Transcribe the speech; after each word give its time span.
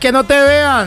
Que 0.00 0.12
no 0.12 0.24
te 0.24 0.38
vean. 0.38 0.86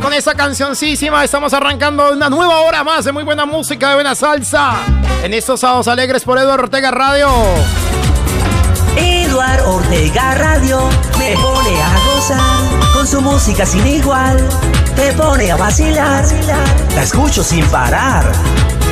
Con 0.00 0.12
esa 0.12 0.34
cancioncísima 0.34 1.22
estamos 1.22 1.52
arrancando 1.52 2.12
una 2.12 2.30
nueva 2.30 2.60
hora 2.60 2.82
más 2.82 3.04
de 3.04 3.12
muy 3.12 3.22
buena 3.22 3.44
música, 3.44 3.90
de 3.90 3.94
buena 3.96 4.14
salsa. 4.14 4.76
En 5.22 5.34
estos 5.34 5.60
sábados 5.60 5.88
alegres 5.88 6.24
por 6.24 6.38
Eduardo 6.38 6.64
Ortega 6.64 6.90
Radio. 6.90 7.28
Eduardo 8.96 9.76
Ortega 9.76 10.34
Radio 10.34 10.88
me 11.18 11.34
pone 11.34 11.82
a 11.82 11.98
gozar 12.06 12.92
con 12.94 13.06
su 13.06 13.20
música 13.20 13.66
sin 13.66 13.86
igual. 13.86 14.38
Te 14.96 15.12
pone 15.12 15.50
a 15.50 15.56
vacilar, 15.56 16.24
la 16.94 17.02
escucho 17.02 17.44
sin 17.44 17.64
parar. 17.66 18.24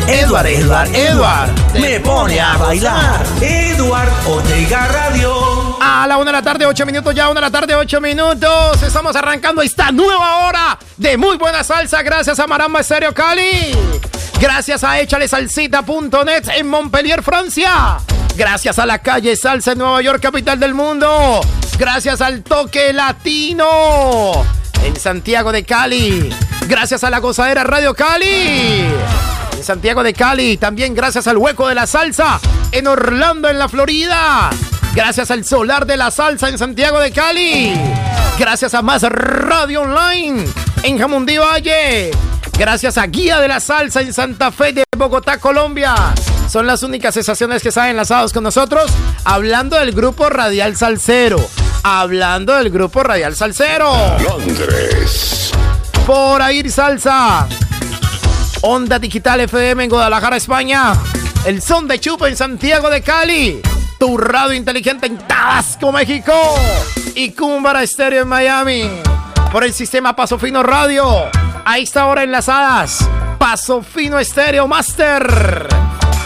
Eduard, 0.07 0.47
Eduard, 0.47 0.95
Eduard, 0.95 1.51
me 1.81 2.01
pone 2.01 2.41
a 2.41 2.57
bailar. 2.57 3.25
Eduard 3.41 4.11
Ortega 4.27 4.89
Radio. 4.89 5.58
A 5.91 6.07
la 6.07 6.19
una 6.19 6.27
de 6.27 6.33
la 6.33 6.43
tarde, 6.43 6.67
ocho 6.67 6.85
minutos 6.85 7.15
ya, 7.15 7.31
una 7.31 7.41
de 7.41 7.47
la 7.47 7.51
tarde, 7.51 7.75
ocho 7.75 7.99
minutos. 7.99 8.83
Estamos 8.83 9.17
arrancando 9.17 9.63
esta 9.63 9.91
nueva 9.91 10.47
hora 10.47 10.79
de 10.99 11.17
muy 11.17 11.39
buena 11.39 11.65
salsa 11.65 12.03
gracias 12.03 12.39
a 12.39 12.47
Maramba 12.47 12.81
Estéreo 12.81 13.15
Cali. 13.15 13.75
Gracias 14.39 14.85
a 14.85 15.01
échalesalsita.net 15.01 16.51
en 16.59 16.69
Montpellier, 16.69 17.23
Francia. 17.23 17.97
Gracias 18.37 18.79
a 18.79 18.85
la 18.85 18.99
calle 18.99 19.35
Salsa 19.35 19.73
en 19.73 19.79
Nueva 19.79 20.03
York, 20.03 20.21
capital 20.21 20.61
del 20.61 20.75
mundo. 20.75 21.41
Gracias 21.79 22.21
al 22.21 22.43
toque 22.43 22.93
latino 22.93 24.45
en 24.85 24.95
Santiago 24.95 25.53
de 25.53 25.65
Cali. 25.65 26.29
Gracias 26.67 27.03
a 27.03 27.09
la 27.09 27.19
gozadera 27.19 27.65
Radio 27.65 27.95
Cali. 27.95 28.85
En 29.57 29.65
Santiago 29.65 30.03
de 30.03 30.13
Cali. 30.13 30.59
También 30.59 30.95
gracias 30.95 31.27
al 31.29 31.39
hueco 31.39 31.67
de 31.67 31.75
la 31.75 31.87
salsa 31.87 32.39
en 32.73 32.87
Orlando, 32.87 33.49
en 33.49 33.59
la 33.59 33.71
Florida. 33.71 34.51
Gracias 34.99 35.31
al 35.31 35.45
Solar 35.45 35.87
de 35.87 35.97
la 35.97 36.11
Salsa 36.11 36.49
en 36.49 36.59
Santiago 36.59 36.99
de 36.99 37.13
Cali. 37.13 37.73
Gracias 38.37 38.75
a 38.75 38.83
Más 38.83 39.03
Radio 39.03 39.83
Online 39.83 40.45
en 40.83 40.99
Jamundí 40.99 41.39
Valle. 41.39 42.11
Gracias 42.59 42.99
a 42.99 43.07
Guía 43.07 43.39
de 43.39 43.47
la 43.47 43.61
Salsa 43.61 44.01
en 44.01 44.13
Santa 44.13 44.51
Fe 44.51 44.73
de 44.73 44.83
Bogotá, 44.97 45.39
Colombia. 45.39 45.95
Son 46.51 46.67
las 46.67 46.83
únicas 46.83 47.15
sensaciones 47.15 47.63
que 47.63 47.69
están 47.69 47.91
enlazados 47.91 48.33
con 48.33 48.43
nosotros. 48.43 48.91
Hablando 49.23 49.79
del 49.79 49.93
grupo 49.93 50.31
Radial 50.31 50.77
Salcero. 50.77 51.49
Hablando 51.85 52.57
del 52.57 52.69
grupo 52.69 53.05
Radial 53.05 53.37
Salcero. 53.37 53.93
Londres. 54.19 55.53
Por 56.09 56.43
ahí 56.43 56.69
Salsa. 56.69 57.47
Onda 58.63 58.99
Digital 58.99 59.43
FM 59.43 59.85
en 59.85 59.91
Guadalajara, 59.91 60.37
España. 60.37 60.95
El 61.45 61.63
son 61.63 61.87
de 61.87 62.01
Chupa 62.01 62.29
en 62.29 62.37
Santiago 62.37 62.91
de 62.91 63.01
Cali 63.01 63.63
tu 63.99 64.17
radio 64.17 64.55
inteligente 64.55 65.07
en 65.07 65.19
Tabasco, 65.19 65.93
México. 65.93 66.33
Y 67.15 67.33
Cumbara 67.33 67.83
Estéreo 67.83 68.23
en 68.23 68.29
Miami. 68.29 68.89
Por 69.53 69.65
el 69.65 69.75
sistema 69.75 70.15
Paso 70.15 70.39
Fino 70.39 70.63
Radio. 70.63 71.07
A 71.65 71.79
esta 71.79 72.07
hora 72.07 72.23
enlazadas. 72.23 73.09
Paso 73.39 73.83
Fino 73.83 74.19
Estéreo 74.19 74.67
Master. 74.69 75.69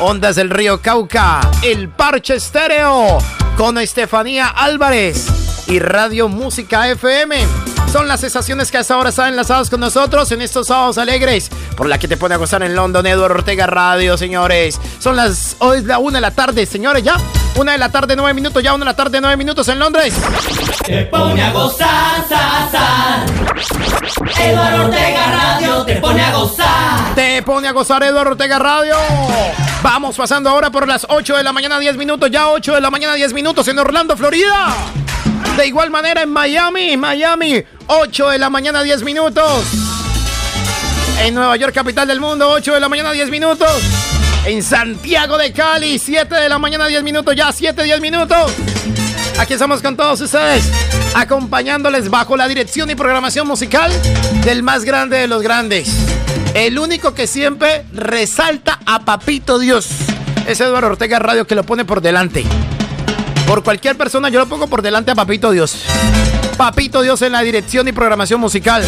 Ondas 0.00 0.36
del 0.36 0.50
Río 0.50 0.80
Cauca, 0.80 1.40
El 1.62 1.88
Parche 1.88 2.34
Estéreo, 2.34 3.18
con 3.56 3.78
Estefanía 3.78 4.48
Álvarez 4.48 5.26
y 5.68 5.78
Radio 5.78 6.28
Música 6.28 6.88
FM. 6.88 7.46
Son 7.92 8.08
las 8.08 8.24
estaciones 8.24 8.72
que 8.72 8.78
hasta 8.78 8.94
ahora 8.94 9.10
están 9.10 9.28
enlazadas 9.28 9.70
con 9.70 9.78
nosotros 9.78 10.32
en 10.32 10.42
estos 10.42 10.66
sábados 10.66 10.98
alegres, 10.98 11.50
por 11.76 11.86
la 11.86 11.98
que 11.98 12.08
te 12.08 12.16
pone 12.16 12.34
a 12.34 12.38
gozar 12.38 12.64
en 12.64 12.74
London, 12.74 13.06
Eduardo 13.06 13.36
Ortega 13.36 13.66
Radio, 13.66 14.16
señores. 14.16 14.80
Son 14.98 15.14
las, 15.14 15.54
hoy 15.60 15.78
es 15.78 15.84
la 15.84 15.98
una 15.98 16.16
de 16.16 16.22
la 16.22 16.30
tarde, 16.32 16.66
señores, 16.66 17.04
ya. 17.04 17.16
Una 17.54 17.72
de 17.72 17.78
la 17.78 17.90
tarde, 17.90 18.16
nueve 18.16 18.34
minutos, 18.34 18.62
ya 18.62 18.74
una 18.74 18.84
de 18.84 18.90
la 18.90 18.96
tarde, 18.96 19.20
nueve 19.20 19.36
minutos 19.36 19.68
en 19.68 19.78
Londres. 19.78 20.14
Te 20.84 21.04
pone 21.04 21.42
a 21.42 21.52
gozar, 21.52 22.26
sa, 22.28 23.24
Eduardo 24.40 24.84
Ortega 24.86 25.26
Radio 25.26 25.84
te 25.84 25.96
pone 25.96 26.22
a 26.22 26.32
gozar. 26.32 27.14
Te 27.14 27.42
pone 27.42 27.68
a 27.68 27.72
gozar 27.72 28.02
Eduardo 28.02 28.32
Ortega 28.32 28.58
Radio. 28.58 28.96
Vamos 29.82 30.16
pasando 30.16 30.48
ahora 30.48 30.70
por 30.70 30.88
las 30.88 31.06
8 31.08 31.36
de 31.36 31.42
la 31.42 31.52
mañana, 31.52 31.78
10 31.78 31.96
minutos, 31.96 32.30
ya 32.30 32.48
8 32.48 32.74
de 32.74 32.80
la 32.80 32.90
mañana, 32.90 33.14
10 33.14 33.32
minutos 33.32 33.68
en 33.68 33.78
Orlando, 33.78 34.16
Florida. 34.16 34.74
De 35.56 35.66
igual 35.66 35.90
manera 35.90 36.22
en 36.22 36.30
Miami, 36.30 36.96
Miami, 36.96 37.62
8 37.86 38.30
de 38.30 38.38
la 38.38 38.48
mañana, 38.48 38.82
10 38.82 39.02
minutos. 39.02 39.64
En 41.20 41.34
Nueva 41.34 41.56
York, 41.56 41.74
capital 41.74 42.08
del 42.08 42.20
mundo, 42.20 42.48
8 42.48 42.74
de 42.74 42.80
la 42.80 42.88
mañana, 42.88 43.12
10 43.12 43.30
minutos. 43.30 44.21
En 44.44 44.60
Santiago 44.62 45.38
de 45.38 45.52
Cali, 45.52 46.00
7 46.00 46.34
de 46.34 46.48
la 46.48 46.58
mañana, 46.58 46.88
10 46.88 47.04
minutos, 47.04 47.34
ya 47.36 47.52
7, 47.52 47.84
10 47.84 48.00
minutos. 48.00 48.52
Aquí 49.38 49.52
estamos 49.52 49.80
con 49.80 49.96
todos 49.96 50.20
ustedes, 50.20 50.64
acompañándoles 51.14 52.10
bajo 52.10 52.36
la 52.36 52.48
dirección 52.48 52.90
y 52.90 52.96
programación 52.96 53.46
musical 53.46 53.92
del 54.44 54.64
más 54.64 54.84
grande 54.84 55.18
de 55.18 55.28
los 55.28 55.42
grandes. 55.42 55.88
El 56.54 56.78
único 56.80 57.14
que 57.14 57.28
siempre 57.28 57.84
resalta 57.92 58.80
a 58.84 59.04
Papito 59.04 59.60
Dios. 59.60 59.88
Es 60.46 60.60
Eduardo 60.60 60.88
Ortega 60.88 61.20
Radio 61.20 61.46
que 61.46 61.54
lo 61.54 61.62
pone 61.62 61.84
por 61.84 62.00
delante. 62.00 62.44
Por 63.46 63.62
cualquier 63.62 63.96
persona 63.96 64.28
yo 64.28 64.40
lo 64.40 64.46
pongo 64.46 64.66
por 64.66 64.82
delante 64.82 65.12
a 65.12 65.14
Papito 65.14 65.52
Dios. 65.52 65.84
Papito 66.56 67.00
Dios 67.02 67.22
en 67.22 67.32
la 67.32 67.42
dirección 67.42 67.86
y 67.86 67.92
programación 67.92 68.40
musical. 68.40 68.84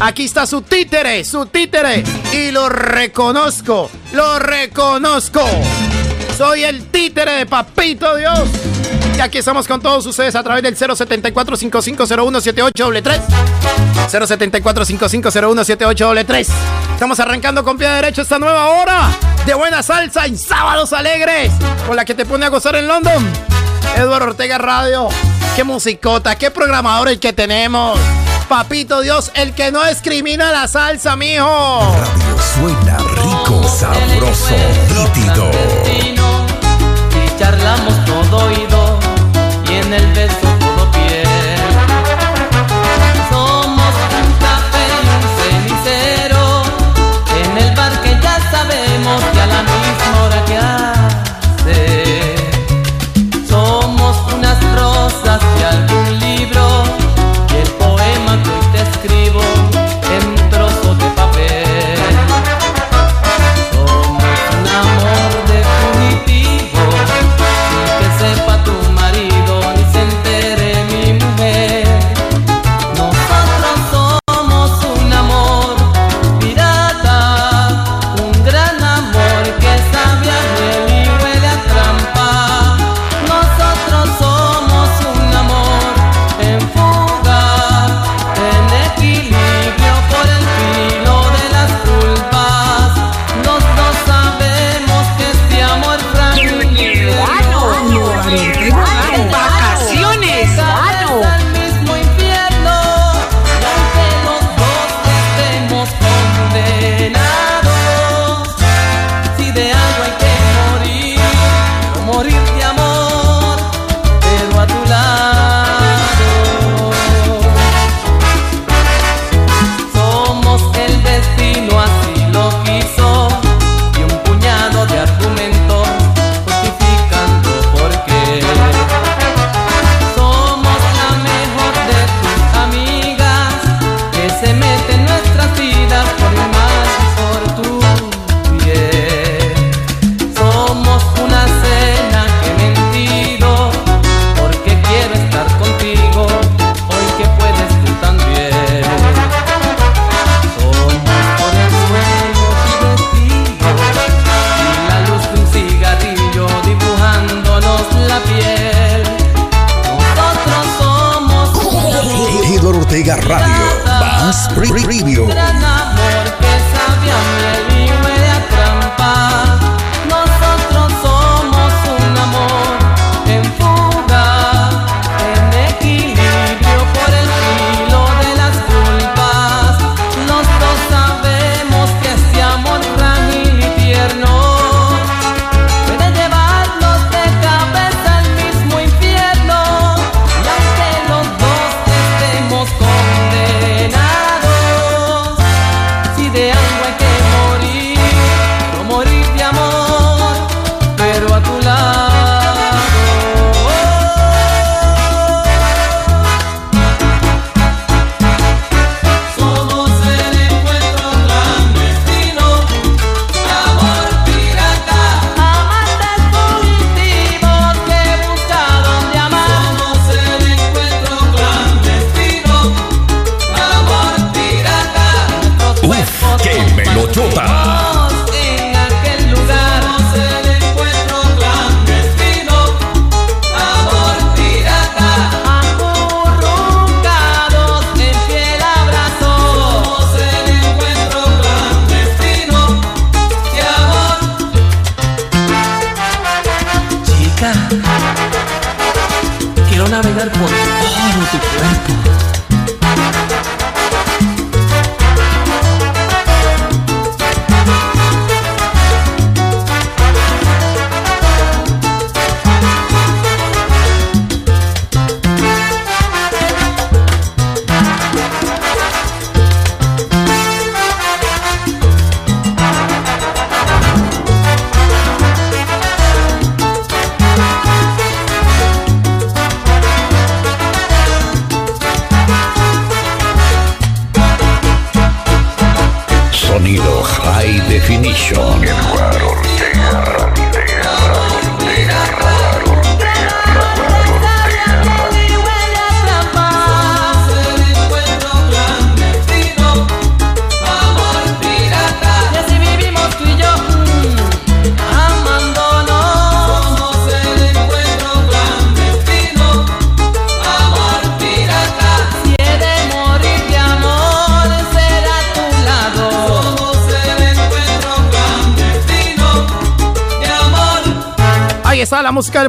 Aquí 0.00 0.24
está 0.24 0.46
su 0.46 0.62
títere, 0.62 1.24
su 1.24 1.46
títere. 1.46 2.04
Y 2.32 2.52
lo 2.52 2.68
reconozco, 2.68 3.90
lo 4.12 4.38
reconozco. 4.38 5.40
Soy 6.36 6.62
el 6.62 6.86
títere 6.86 7.32
de 7.32 7.46
Papito 7.46 8.14
Dios. 8.16 8.48
Y 9.16 9.20
aquí 9.20 9.38
estamos 9.38 9.66
con 9.66 9.80
todos 9.80 10.06
ustedes 10.06 10.36
a 10.36 10.42
través 10.44 10.62
del 10.62 10.76
074 10.76 11.56
5501 11.56 12.40
78 12.40 12.90
074 14.08 14.84
5501 14.84 15.64
78 15.64 16.14
Estamos 16.94 17.18
arrancando 17.18 17.64
con 17.64 17.76
pie 17.76 17.88
derecho 17.88 18.22
esta 18.22 18.38
nueva 18.38 18.68
hora 18.68 19.10
de 19.44 19.54
buena 19.54 19.82
salsa 19.82 20.26
en 20.26 20.38
sábados 20.38 20.92
alegres, 20.92 21.50
con 21.86 21.96
la 21.96 22.04
que 22.04 22.14
te 22.14 22.24
pone 22.24 22.46
a 22.46 22.48
gozar 22.48 22.76
en 22.76 22.86
London. 22.86 23.26
Eduardo 23.96 24.28
Ortega 24.28 24.58
Radio. 24.58 25.08
Qué 25.56 25.64
musicota, 25.64 26.36
qué 26.36 26.52
programador 26.52 27.08
el 27.08 27.18
que 27.18 27.32
tenemos. 27.32 27.98
Papito 28.48 29.02
Dios, 29.02 29.30
el 29.34 29.54
que 29.54 29.70
no 29.70 29.84
discrimina 29.84 30.50
la 30.50 30.66
salsa, 30.66 31.16
mijo. 31.16 31.44
Radio 31.44 32.36
suena 32.54 32.96
rico, 32.96 33.62
sabroso, 33.68 34.54
nítido. 34.96 35.50
Y 37.14 37.38
charlamos 37.38 38.04
todo 38.06 38.46
oído 38.46 38.98
y 39.68 39.74
en 39.74 39.92
el 39.92 40.06
beso 40.14 40.57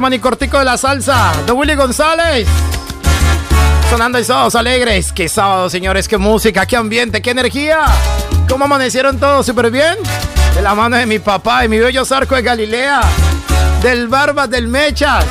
del 0.00 0.02
manicortico 0.02 0.58
de 0.58 0.64
la 0.64 0.78
salsa, 0.78 1.30
de 1.44 1.52
Willy 1.52 1.74
González. 1.74 2.48
Sonando 3.90 4.18
y 4.18 4.24
todos 4.24 4.54
alegres. 4.54 5.12
Qué 5.12 5.28
sábado, 5.28 5.68
señores, 5.68 6.08
qué 6.08 6.16
música, 6.16 6.64
qué 6.64 6.76
ambiente, 6.76 7.20
qué 7.20 7.32
energía. 7.32 7.80
¿Cómo 8.48 8.64
amanecieron 8.64 9.20
todos? 9.20 9.44
¿Súper 9.44 9.70
bien? 9.70 9.96
De 10.54 10.62
la 10.62 10.74
mano 10.74 10.96
de 10.96 11.04
mi 11.04 11.18
papá 11.18 11.66
y 11.66 11.68
mi 11.68 11.78
bello 11.78 12.06
zarco 12.06 12.34
de 12.34 12.40
Galilea. 12.40 13.02
Del 13.82 14.08
Barbas, 14.08 14.48
del 14.48 14.68
Mechas, 14.68 15.26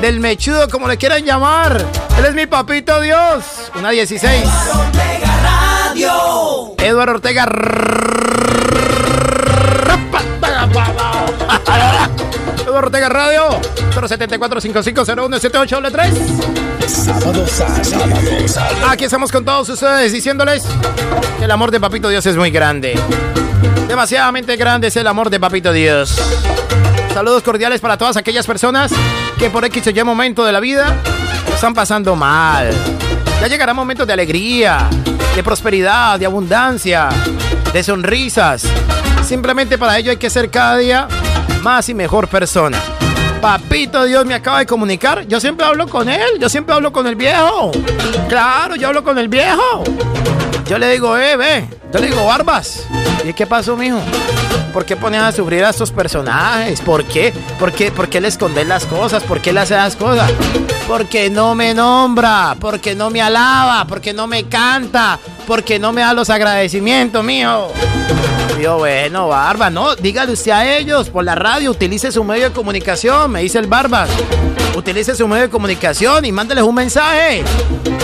del 0.00 0.20
Mechudo, 0.20 0.70
como 0.70 0.88
le 0.88 0.96
quieran 0.96 1.22
llamar. 1.22 1.84
Él 2.16 2.24
es 2.24 2.34
mi 2.34 2.46
papito 2.46 3.02
Dios. 3.02 3.44
Una 3.74 3.90
16. 3.90 4.42
Eduardo 4.42 4.80
Ortega. 4.80 6.74
Eduardo 6.78 7.12
Ortega 7.12 7.46
Radio 12.80 13.60
074 13.92 14.60
5501 14.60 15.38
78 15.38 15.82
Sábados 16.88 17.60
a 17.60 17.84
sábados. 17.84 18.58
Aquí 18.88 19.04
estamos 19.04 19.30
con 19.30 19.44
todos 19.44 19.68
ustedes 19.68 20.12
diciéndoles 20.12 20.64
que 21.38 21.44
el 21.44 21.50
amor 21.52 21.70
de 21.70 21.78
Papito 21.78 22.08
Dios 22.08 22.26
es 22.26 22.36
muy 22.36 22.50
grande. 22.50 22.98
Demasiadamente 23.86 24.56
grande 24.56 24.88
es 24.88 24.96
el 24.96 25.06
amor 25.06 25.30
de 25.30 25.38
Papito 25.38 25.72
Dios. 25.72 26.20
Saludos 27.12 27.44
cordiales 27.44 27.80
para 27.80 27.96
todas 27.96 28.16
aquellas 28.16 28.46
personas 28.46 28.90
que 29.38 29.50
por 29.50 29.64
X 29.66 29.86
o 29.86 29.90
Y 29.90 30.02
momento 30.02 30.44
de 30.44 30.50
la 30.50 30.58
vida 30.58 30.96
están 31.54 31.74
pasando 31.74 32.16
mal. 32.16 32.70
Ya 33.40 33.46
llegarán 33.46 33.76
momentos 33.76 34.04
de 34.06 34.14
alegría, 34.14 34.88
de 35.36 35.42
prosperidad, 35.44 36.18
de 36.18 36.26
abundancia, 36.26 37.08
de 37.72 37.82
sonrisas. 37.84 38.64
Simplemente 39.24 39.78
para 39.78 39.96
ello 39.96 40.10
hay 40.10 40.16
que 40.16 40.28
ser 40.28 40.50
cada 40.50 40.76
día 40.76 41.08
más 41.64 41.88
y 41.88 41.94
mejor 41.94 42.28
persona. 42.28 42.78
Papito 43.40 44.04
Dios 44.04 44.24
me 44.26 44.34
acaba 44.34 44.58
de 44.58 44.66
comunicar. 44.66 45.26
Yo 45.26 45.40
siempre 45.40 45.66
hablo 45.66 45.88
con 45.88 46.08
él. 46.10 46.38
Yo 46.38 46.48
siempre 46.50 46.74
hablo 46.74 46.92
con 46.92 47.06
el 47.06 47.16
viejo. 47.16 47.72
Claro, 48.28 48.76
yo 48.76 48.88
hablo 48.88 49.02
con 49.02 49.18
el 49.18 49.28
viejo. 49.28 49.82
Yo 50.66 50.78
le 50.78 50.90
digo, 50.90 51.16
eh, 51.16 51.36
ve. 51.36 51.66
Yo 51.92 52.00
le 52.00 52.08
digo, 52.08 52.26
Barbas. 52.26 52.86
¿Y 53.26 53.32
qué 53.32 53.46
pasó, 53.46 53.76
mijo? 53.76 53.98
¿Por 54.74 54.84
qué 54.84 54.96
pones 54.96 55.22
a 55.22 55.32
sufrir 55.32 55.64
a 55.64 55.70
estos 55.70 55.90
personajes? 55.90 56.80
¿Por 56.82 57.04
qué? 57.04 57.32
¿Por 57.58 57.72
qué? 57.72 57.90
¿Por 57.90 58.08
qué 58.08 58.20
le 58.20 58.28
escondes 58.28 58.66
las 58.66 58.84
cosas? 58.84 59.22
¿Por 59.22 59.40
qué 59.40 59.52
le 59.52 59.60
haces 59.60 59.78
las 59.78 59.96
cosas? 59.96 60.30
Porque 60.86 61.30
no 61.30 61.54
me 61.54 61.72
nombra, 61.72 62.56
porque 62.60 62.94
no 62.94 63.08
me 63.08 63.22
alaba, 63.22 63.86
porque 63.86 64.12
no 64.12 64.26
me 64.26 64.44
canta, 64.48 65.18
porque 65.46 65.78
no 65.78 65.92
me 65.92 66.00
da 66.00 66.12
los 66.14 66.30
agradecimientos, 66.30 67.22
mijo. 67.24 67.72
Yo, 68.60 68.78
bueno, 68.78 69.28
Barba, 69.28 69.68
no, 69.68 69.94
dígale 69.96 70.32
usted 70.32 70.52
a 70.52 70.76
ellos 70.76 71.10
por 71.10 71.24
la 71.24 71.34
radio, 71.34 71.70
utilice 71.70 72.10
su 72.12 72.24
medio 72.24 72.48
de 72.48 72.52
comunicación, 72.52 73.30
me 73.30 73.42
dice 73.42 73.58
el 73.58 73.66
Barba. 73.66 74.06
Utilice 74.76 75.14
su 75.14 75.28
medio 75.28 75.44
de 75.44 75.50
comunicación 75.50 76.24
y 76.24 76.32
mándeles 76.32 76.64
un 76.64 76.74
mensaje. 76.74 77.44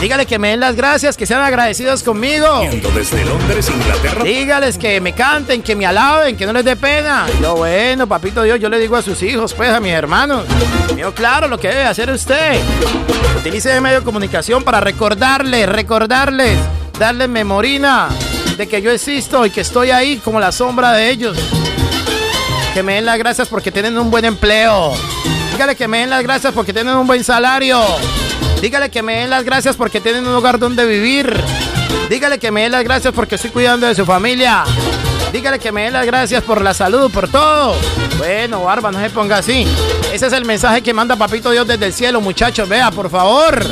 Dígale 0.00 0.24
que 0.24 0.38
me 0.38 0.50
den 0.50 0.60
las 0.60 0.76
gracias, 0.76 1.16
que 1.16 1.26
sean 1.26 1.42
agradecidos 1.42 2.02
conmigo. 2.02 2.60
Desde 2.94 3.24
Londres, 3.24 3.70
Inglaterra. 3.70 4.22
Dígales 4.22 4.78
que 4.78 5.00
me 5.00 5.12
canten, 5.12 5.62
que 5.62 5.74
me 5.74 5.84
alaben, 5.84 6.36
que 6.36 6.46
no 6.46 6.52
les 6.52 6.64
dé 6.64 6.76
pena. 6.76 7.26
Yo, 7.42 7.56
bueno, 7.56 8.06
papito 8.06 8.42
Dios, 8.42 8.60
yo 8.60 8.68
le 8.68 8.78
digo 8.78 8.96
a 8.96 9.02
sus 9.02 9.22
hijos, 9.22 9.52
pues, 9.52 9.70
a 9.70 9.80
mis 9.80 9.92
hermanos. 9.92 10.44
Yo, 10.96 11.12
claro, 11.12 11.48
lo 11.48 11.58
que 11.58 11.68
debe 11.68 11.84
hacer 11.84 12.10
usted. 12.10 12.60
Utilice 13.38 13.74
el 13.74 13.80
medio 13.80 13.98
de 14.00 14.04
comunicación 14.04 14.62
para 14.62 14.80
recordarles, 14.80 15.68
recordarles, 15.68 16.58
darles 17.00 17.30
memorina 17.30 18.10
de 18.58 18.68
que 18.68 18.82
yo 18.82 18.90
existo 18.90 19.46
y 19.46 19.50
que 19.50 19.62
estoy 19.62 19.90
ahí 19.90 20.18
como 20.18 20.38
la 20.38 20.52
sombra 20.52 20.92
de 20.92 21.08
ellos. 21.08 21.36
Que 22.74 22.82
me 22.82 22.96
den 22.96 23.06
las 23.06 23.16
gracias 23.16 23.48
porque 23.48 23.72
tienen 23.72 23.98
un 23.98 24.10
buen 24.10 24.26
empleo. 24.26 24.92
Dígale 25.50 25.74
que 25.76 25.88
me 25.88 26.00
den 26.00 26.10
las 26.10 26.22
gracias 26.22 26.52
porque 26.52 26.74
tienen 26.74 26.94
un 26.94 27.06
buen 27.06 27.24
salario. 27.24 27.82
Dígale 28.60 28.90
que 28.90 29.02
me 29.02 29.16
den 29.16 29.30
las 29.30 29.44
gracias 29.44 29.76
porque 29.76 30.02
tienen 30.02 30.26
un 30.26 30.34
lugar 30.34 30.58
donde 30.58 30.84
vivir. 30.84 31.42
Dígale 32.10 32.38
que 32.38 32.50
me 32.50 32.64
den 32.64 32.72
las 32.72 32.84
gracias 32.84 33.14
porque 33.14 33.36
estoy 33.36 33.50
cuidando 33.50 33.86
de 33.86 33.94
su 33.94 34.04
familia. 34.04 34.64
Dígale 35.32 35.58
que 35.58 35.72
me 35.72 35.84
den 35.84 35.94
las 35.94 36.04
gracias 36.04 36.44
por 36.44 36.60
la 36.60 36.74
salud, 36.74 37.10
por 37.10 37.30
todo. 37.30 37.76
Bueno, 38.18 38.64
Barba, 38.64 38.92
no 38.92 39.00
se 39.00 39.08
ponga 39.08 39.38
así. 39.38 39.66
Ese 40.12 40.26
es 40.26 40.32
el 40.34 40.44
mensaje 40.44 40.82
que 40.82 40.92
manda 40.92 41.16
Papito 41.16 41.50
Dios 41.50 41.66
desde 41.66 41.86
el 41.86 41.94
cielo, 41.94 42.20
muchachos. 42.20 42.68
Vea, 42.68 42.90
por 42.90 43.08
favor. 43.08 43.64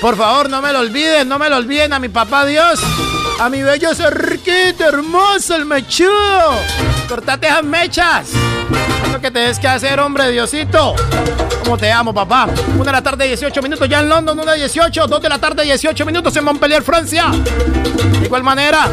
Por 0.00 0.16
favor, 0.16 0.50
no 0.50 0.60
me 0.62 0.72
lo 0.72 0.80
olviden, 0.80 1.28
no 1.28 1.38
me 1.38 1.48
lo 1.48 1.56
olviden 1.56 1.92
a 1.92 1.98
mi 1.98 2.08
papá 2.08 2.44
Dios. 2.44 2.80
A 3.40 3.48
mi 3.48 3.62
bello 3.62 3.94
cerquito, 3.94 4.84
hermoso, 4.84 5.56
el 5.56 5.66
mechudo. 5.66 6.58
Cortate 7.08 7.46
esas 7.46 7.64
mechas. 7.64 8.28
Que 9.26 9.32
tenés 9.32 9.58
que 9.58 9.66
hacer, 9.66 9.98
hombre, 9.98 10.30
Diosito. 10.30 10.94
¿Cómo 11.64 11.76
te 11.76 11.90
amo, 11.90 12.14
papá? 12.14 12.46
Una 12.76 12.84
de 12.84 12.92
la 12.92 13.02
tarde, 13.02 13.26
18 13.26 13.60
minutos 13.60 13.88
ya 13.88 13.98
en 13.98 14.08
London, 14.08 14.38
una 14.38 14.52
de 14.52 14.58
18. 14.58 15.08
Dos 15.08 15.20
de 15.20 15.28
la 15.28 15.40
tarde, 15.40 15.64
18 15.64 16.06
minutos 16.06 16.36
en 16.36 16.44
Montpellier, 16.44 16.80
Francia. 16.80 17.32
De 18.20 18.24
igual 18.24 18.44
manera, 18.44 18.88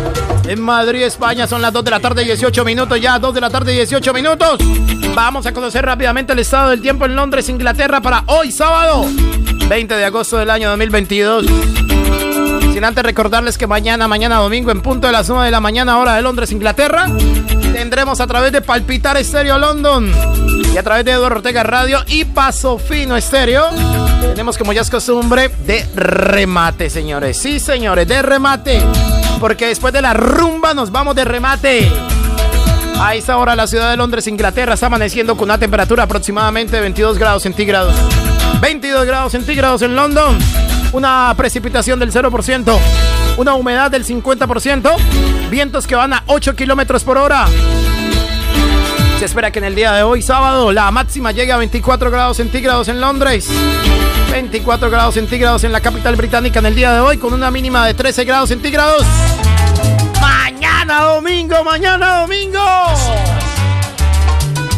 en 0.47 0.59
Madrid, 0.59 1.03
España, 1.03 1.45
son 1.45 1.61
las 1.61 1.71
2 1.71 1.85
de 1.85 1.91
la 1.91 1.99
tarde, 1.99 2.23
18 2.23 2.65
minutos 2.65 2.99
ya. 2.99 3.19
2 3.19 3.31
de 3.31 3.41
la 3.41 3.51
tarde, 3.51 3.73
18 3.73 4.11
minutos. 4.11 4.57
Vamos 5.13 5.45
a 5.45 5.53
conocer 5.53 5.85
rápidamente 5.85 6.33
el 6.33 6.39
estado 6.39 6.71
del 6.71 6.81
tiempo 6.81 7.05
en 7.05 7.15
Londres, 7.15 7.47
Inglaterra, 7.49 8.01
para 8.01 8.23
hoy, 8.25 8.51
sábado, 8.51 9.05
20 9.69 9.95
de 9.95 10.05
agosto 10.05 10.37
del 10.37 10.49
año 10.49 10.67
2022. 10.69 11.45
Sin 12.73 12.83
antes 12.83 13.03
recordarles 13.03 13.59
que 13.59 13.67
mañana, 13.67 14.07
mañana 14.07 14.37
domingo, 14.37 14.71
en 14.71 14.81
punto 14.81 15.05
de 15.05 15.13
las 15.13 15.29
9 15.29 15.45
de 15.45 15.51
la 15.51 15.59
mañana, 15.59 15.99
hora 15.99 16.15
de 16.15 16.23
Londres, 16.23 16.51
Inglaterra, 16.51 17.05
tendremos 17.71 18.19
a 18.19 18.25
través 18.25 18.51
de 18.51 18.61
Palpitar 18.61 19.15
Estéreo 19.15 19.59
London 19.59 20.11
y 20.73 20.75
a 20.75 20.81
través 20.81 21.05
de 21.05 21.11
Eduardo 21.11 21.37
Ortega 21.37 21.61
Radio 21.61 21.99
y 22.07 22.25
Paso 22.25 22.79
Fino 22.79 23.15
Estéreo, 23.15 23.69
tenemos 24.21 24.57
como 24.57 24.73
ya 24.73 24.81
es 24.81 24.89
costumbre 24.89 25.51
de 25.67 25.85
remate, 25.95 26.89
señores. 26.89 27.37
Sí, 27.37 27.59
señores, 27.59 28.07
de 28.07 28.23
remate. 28.23 28.81
Porque 29.39 29.67
después 29.67 29.93
de 29.93 30.01
la 30.01 30.15
rumba 30.15 30.73
nos 30.73 30.91
vamos 30.91 31.15
de 31.15 31.25
remate. 31.25 31.91
A 32.99 33.13
esta 33.13 33.37
hora 33.37 33.55
la 33.55 33.67
ciudad 33.67 33.91
de 33.91 33.97
Londres, 33.97 34.25
Inglaterra, 34.25 34.73
está 34.73 34.87
amaneciendo 34.87 35.37
con 35.37 35.43
una 35.45 35.59
temperatura 35.59 36.03
aproximadamente 36.03 36.75
de 36.77 36.81
22 36.81 37.19
grados 37.19 37.43
centígrados. 37.43 37.93
22 38.61 39.05
grados 39.05 39.31
centígrados 39.31 39.83
en 39.83 39.95
London. 39.95 40.39
Una 40.93 41.33
precipitación 41.35 41.99
del 41.99 42.11
0%. 42.11 42.79
Una 43.37 43.55
humedad 43.55 43.89
del 43.89 44.05
50%. 44.05 44.95
Vientos 45.49 45.87
que 45.87 45.95
van 45.95 46.13
a 46.13 46.23
8 46.27 46.55
kilómetros 46.55 47.03
por 47.03 47.17
hora. 47.17 47.47
Se 49.17 49.25
espera 49.25 49.51
que 49.51 49.59
en 49.59 49.65
el 49.65 49.75
día 49.75 49.91
de 49.93 50.03
hoy, 50.03 50.21
sábado, 50.21 50.71
la 50.71 50.91
máxima 50.91 51.31
llegue 51.31 51.51
a 51.51 51.57
24 51.57 52.11
grados 52.11 52.37
centígrados 52.37 52.87
en 52.89 53.01
Londres. 53.01 53.49
24 54.31 54.89
grados 54.89 55.15
centígrados 55.15 55.63
en 55.63 55.71
la 55.71 55.81
capital 55.81 56.15
británica 56.15 56.59
en 56.59 56.67
el 56.67 56.75
día 56.75 56.93
de 56.93 56.99
hoy, 56.99 57.17
con 57.17 57.33
una 57.33 57.49
mínima 57.49 57.85
de 57.85 57.95
13 57.95 58.25
grados 58.25 58.49
centígrados. 58.49 59.03
Mañana 60.21 61.01
domingo, 61.01 61.63
mañana 61.63 62.21
domingo. 62.21 62.59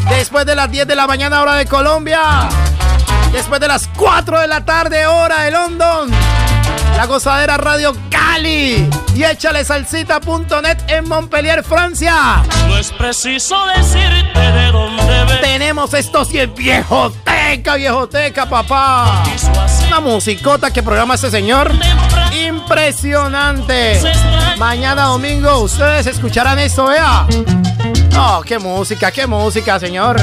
Después 0.10 0.46
de 0.46 0.56
las 0.56 0.72
10 0.72 0.88
de 0.88 0.96
la 0.96 1.08
mañana, 1.08 1.42
hora 1.42 1.56
de 1.56 1.66
Colombia. 1.66 2.48
Después 3.36 3.60
de 3.60 3.68
las 3.68 3.90
4 3.98 4.40
de 4.40 4.48
la 4.48 4.64
tarde, 4.64 5.06
hora 5.06 5.44
de 5.44 5.52
London. 5.52 6.10
La 6.96 7.06
gozadera 7.06 7.58
Radio 7.58 7.94
Cali. 8.10 8.90
Y 9.14 9.24
échale 9.24 9.66
salsita.net 9.66 10.78
en 10.88 11.08
Montpellier, 11.08 11.64
Francia. 11.64 12.44
No 12.68 12.78
es 12.78 12.92
preciso 12.94 13.58
decirte 13.76 14.40
de 14.40 14.72
dónde 14.72 15.38
Tenemos 15.42 15.94
estos 15.94 16.34
y 16.34 16.40
el 16.40 16.48
viejoteca, 16.48 17.76
viejoteca, 17.76 18.46
papá. 18.46 19.24
Una 19.88 20.00
musicota 20.00 20.72
que 20.72 20.82
programa 20.82 21.16
este 21.16 21.30
señor. 21.30 21.72
Impresionante. 22.48 24.00
Mañana 24.58 25.04
domingo 25.04 25.60
ustedes 25.60 26.08
escucharán 26.08 26.60
esto, 26.60 26.86
vea. 26.86 27.28
No, 28.16 28.42
qué 28.42 28.58
música, 28.58 29.12
qué 29.12 29.28
música, 29.28 29.80
señor. 29.80 30.18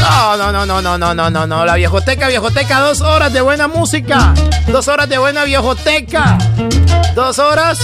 No, 0.00 0.36
no, 0.36 0.52
no, 0.52 0.66
no, 0.66 0.82
no, 0.82 0.98
no, 0.98 1.14
no, 1.14 1.30
no, 1.30 1.46
no. 1.46 1.64
La 1.64 1.76
viejoteca, 1.76 2.28
viejoteca, 2.28 2.80
dos 2.80 3.00
horas 3.00 3.32
de 3.32 3.40
buena 3.40 3.68
música. 3.68 4.34
Dos 4.66 4.88
horas 4.88 5.08
de 5.08 5.18
buena 5.18 5.44
viejoteca. 5.44 6.38
Dos 7.14 7.38
horas 7.38 7.78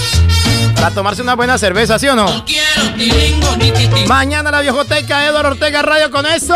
para 0.74 0.90
tomarse 0.90 1.22
una 1.22 1.34
buena 1.34 1.58
cerveza, 1.58 1.98
¿sí 1.98 2.08
o 2.08 2.16
no? 2.16 2.26
Mañana 4.08 4.50
la 4.50 4.60
viejoteca, 4.60 5.26
Eduardo 5.26 5.50
Ortega 5.50 5.82
Radio 5.82 6.10
con 6.10 6.26
eso. 6.26 6.54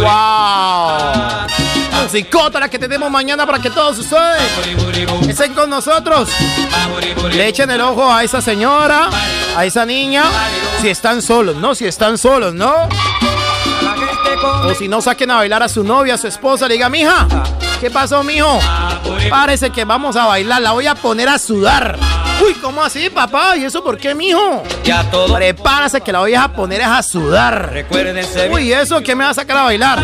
¡Wow! 0.00 1.61
Musicota 2.12 2.60
la 2.60 2.68
que 2.68 2.78
tenemos 2.78 3.10
mañana 3.10 3.46
para 3.46 3.58
que 3.58 3.70
todos 3.70 3.98
ustedes 3.98 4.42
estén 5.26 5.54
con 5.54 5.70
nosotros. 5.70 6.28
Le 7.32 7.48
echen 7.48 7.70
el 7.70 7.80
ojo 7.80 8.12
a 8.12 8.22
esa 8.22 8.42
señora, 8.42 9.08
a 9.56 9.64
esa 9.64 9.86
niña, 9.86 10.24
si 10.82 10.90
están 10.90 11.22
solos, 11.22 11.56
¿no? 11.56 11.74
Si 11.74 11.86
están 11.86 12.18
solos, 12.18 12.52
¿no? 12.52 12.86
O 14.66 14.74
si 14.74 14.88
no, 14.88 15.00
saquen 15.00 15.30
a 15.30 15.36
bailar 15.36 15.62
a 15.62 15.70
su 15.70 15.82
novia, 15.84 16.16
a 16.16 16.18
su 16.18 16.26
esposa. 16.26 16.68
Le 16.68 16.74
diga, 16.74 16.90
mija, 16.90 17.26
¿qué 17.80 17.90
pasó, 17.90 18.22
mijo? 18.22 18.60
Parece 19.30 19.70
que 19.70 19.86
vamos 19.86 20.14
a 20.14 20.26
bailar, 20.26 20.60
la 20.60 20.72
voy 20.72 20.88
a 20.88 20.94
poner 20.94 21.30
a 21.30 21.38
sudar. 21.38 21.98
Uy, 22.44 22.54
¿cómo 22.54 22.82
así, 22.82 23.08
papá? 23.10 23.56
¿Y 23.56 23.64
eso 23.64 23.82
por 23.84 23.98
qué, 23.98 24.14
mijo? 24.14 24.62
Ya 24.84 25.08
todo. 25.10 25.34
Prepárase 25.34 26.00
que 26.00 26.12
la 26.12 26.20
voy 26.20 26.34
a 26.34 26.48
poner 26.48 26.82
a 26.82 27.02
sudar. 27.02 27.72
Recuérdense. 27.72 28.50
Uy, 28.50 28.72
¿eso 28.72 29.00
qué 29.00 29.14
me 29.14 29.24
va 29.24 29.30
a 29.30 29.34
sacar 29.34 29.58
a 29.58 29.62
bailar? 29.62 30.00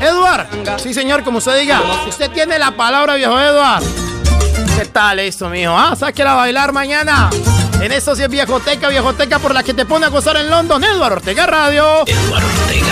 Eduard. 0.00 0.46
Sí, 0.80 0.92
señor, 0.92 1.22
como 1.22 1.38
usted 1.38 1.58
diga. 1.58 1.80
Usted 2.08 2.30
tiene 2.30 2.58
la 2.58 2.72
palabra, 2.72 3.14
viejo 3.14 3.38
Eduard. 3.38 3.82
¿Qué 4.78 4.86
tal 4.86 5.20
esto, 5.20 5.48
mijo? 5.48 5.76
Ah, 5.76 5.94
sáquela 5.96 6.32
a 6.32 6.36
bailar 6.36 6.72
mañana. 6.72 7.30
En 7.80 7.92
esto 7.92 8.16
sí 8.16 8.22
es 8.22 8.30
viejoteca, 8.30 8.88
viejoteca 8.88 9.38
por 9.38 9.54
la 9.54 9.62
que 9.62 9.74
te 9.74 9.84
pone 9.84 10.06
a 10.06 10.08
gozar 10.08 10.36
en 10.36 10.48
London. 10.50 10.82
Eduardo 10.82 11.16
Ortega 11.16 11.46
Radio. 11.46 12.04
Eduardo 12.06 12.48
Ortega 12.64 12.83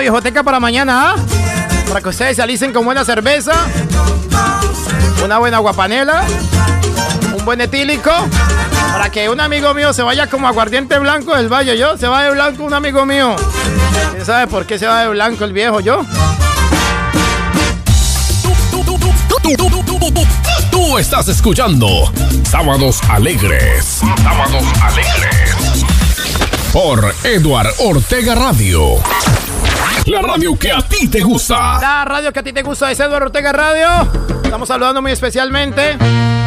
viejoteca 0.00 0.42
para 0.42 0.60
mañana, 0.60 1.10
¿ah? 1.10 1.16
Para 1.88 2.00
que 2.00 2.08
ustedes 2.08 2.36
se 2.36 2.42
alicen 2.42 2.72
con 2.72 2.84
buena 2.84 3.04
cerveza. 3.04 3.52
una 5.24 5.38
buena 5.38 5.58
guapanela, 5.58 6.24
un 7.36 7.44
buen 7.44 7.60
etílico, 7.60 8.10
para 8.92 9.10
que 9.10 9.28
un 9.28 9.40
amigo 9.40 9.74
mío 9.74 9.92
se 9.92 10.02
vaya 10.02 10.26
como 10.26 10.48
aguardiente 10.48 10.98
blanco 10.98 11.36
del 11.36 11.52
valle. 11.52 11.76
Yo, 11.78 11.96
se 11.96 12.06
va 12.06 12.24
de 12.24 12.30
blanco 12.30 12.64
un 12.64 12.74
amigo 12.74 13.04
mío. 13.06 13.36
¿Quién 14.12 14.24
sabe 14.24 14.46
por 14.46 14.66
qué 14.66 14.78
se 14.78 14.86
va 14.86 15.02
de 15.02 15.08
blanco 15.08 15.44
el 15.44 15.52
viejo 15.52 15.80
yo? 15.80 16.04
Tú 20.70 20.98
estás 20.98 21.28
escuchando 21.28 22.12
Sábados 22.44 23.00
Alegres. 23.08 24.00
Sábados 24.22 24.64
Alegres. 24.82 25.84
Por 26.72 27.14
Eduard 27.24 27.68
Ortega 27.78 28.34
Radio. 28.34 28.96
La 30.06 30.22
radio 30.22 30.58
que 30.58 30.72
a 30.72 30.80
ti 30.80 31.08
te 31.08 31.20
gusta. 31.20 31.78
La 31.80 32.04
radio 32.04 32.32
que 32.32 32.40
a 32.40 32.42
ti 32.42 32.52
te 32.52 32.62
gusta 32.62 32.90
es 32.90 33.00
Eduardo 33.00 33.26
Ortega 33.26 33.52
Radio. 33.52 34.08
Estamos 34.42 34.68
saludando 34.68 35.02
muy 35.02 35.12
especialmente 35.12 35.96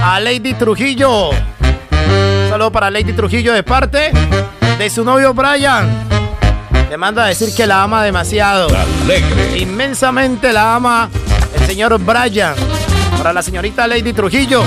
a 0.03 0.19
Lady 0.19 0.53
Trujillo. 0.53 1.31
Saludo 2.61 2.73
para 2.73 2.91
Lady 2.91 3.13
Trujillo 3.13 3.53
de 3.53 3.63
parte 3.63 4.11
de 4.77 4.89
su 4.91 5.03
novio 5.03 5.33
Brian. 5.33 5.89
Le 6.91 6.95
manda 6.95 7.23
a 7.23 7.27
decir 7.29 7.55
que 7.55 7.65
la 7.65 7.81
ama 7.81 8.03
demasiado. 8.03 8.67
Alegre. 8.67 9.57
Inmensamente 9.57 10.53
la 10.53 10.75
ama 10.75 11.09
el 11.55 11.65
señor 11.65 11.97
Brian. 11.97 12.53
Para 13.17 13.33
la 13.33 13.41
señorita 13.41 13.87
Lady 13.87 14.13
Trujillo. 14.13 14.61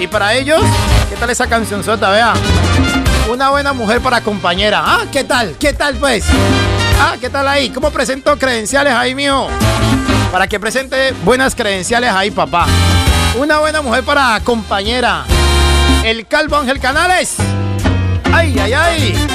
Y 0.00 0.06
para 0.06 0.32
ellos, 0.32 0.62
¿qué 1.10 1.16
tal 1.16 1.28
esa 1.28 1.46
cancionzota? 1.46 2.08
Vea. 2.08 2.32
Una 3.30 3.50
buena 3.50 3.74
mujer 3.74 4.00
para 4.00 4.22
compañera. 4.22 4.80
Ah, 4.82 5.02
¿qué 5.12 5.24
tal? 5.24 5.54
¿Qué 5.60 5.74
tal 5.74 5.96
pues? 5.96 6.24
Ah, 6.98 7.16
¿qué 7.20 7.28
tal 7.28 7.46
ahí? 7.46 7.68
¿Cómo 7.68 7.90
presento 7.90 8.38
credenciales 8.38 8.94
ahí, 8.94 9.14
mío? 9.14 9.48
Para 10.32 10.46
que 10.46 10.58
presente 10.58 11.12
buenas 11.26 11.54
credenciales 11.54 12.10
ahí, 12.10 12.30
papá. 12.30 12.64
Una 13.36 13.58
buena 13.58 13.82
mujer 13.82 14.02
para 14.02 14.40
compañera. 14.42 15.26
El 16.04 16.26
Calvo 16.26 16.56
Ángel 16.56 16.80
Canales. 16.80 17.36
Ay, 18.30 18.58
ay, 18.58 18.72
ay. 18.74 19.26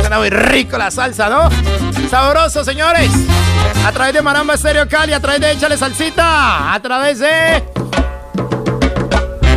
Suena 0.00 0.18
muy 0.18 0.30
rico 0.30 0.78
la 0.78 0.88
salsa, 0.92 1.28
¿no? 1.28 1.48
Sabroso, 2.08 2.64
señores. 2.64 3.10
A 3.84 3.90
través 3.90 4.14
de 4.14 4.22
Maramba 4.22 4.54
Estéreo 4.54 4.88
Cali, 4.88 5.12
a 5.12 5.20
través 5.20 5.40
de 5.40 5.50
Échale 5.50 5.76
Salsita, 5.76 6.72
a 6.72 6.80
través 6.80 7.18
de 7.18 7.64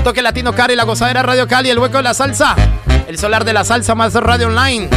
Toque 0.03 0.23
Latino 0.23 0.51
Cali, 0.51 0.75
la 0.75 0.85
gozadera 0.85 1.21
Radio 1.21 1.47
Cali, 1.47 1.69
el 1.69 1.77
hueco 1.77 1.97
de 1.97 2.03
la 2.03 2.15
salsa, 2.15 2.55
el 3.07 3.19
solar 3.19 3.45
de 3.45 3.53
la 3.53 3.63
salsa 3.63 3.93
más 3.93 4.15
radio 4.15 4.47
online. 4.47 4.89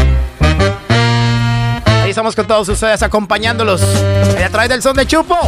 Ahí 2.03 2.11
estamos 2.11 2.35
con 2.35 2.47
todos 2.47 2.67
ustedes 2.71 3.03
acompañándolos. 3.03 3.83
A 4.43 4.49
través 4.49 4.71
del 4.71 4.81
son 4.81 4.97
de 4.97 5.07
Chupo, 5.07 5.39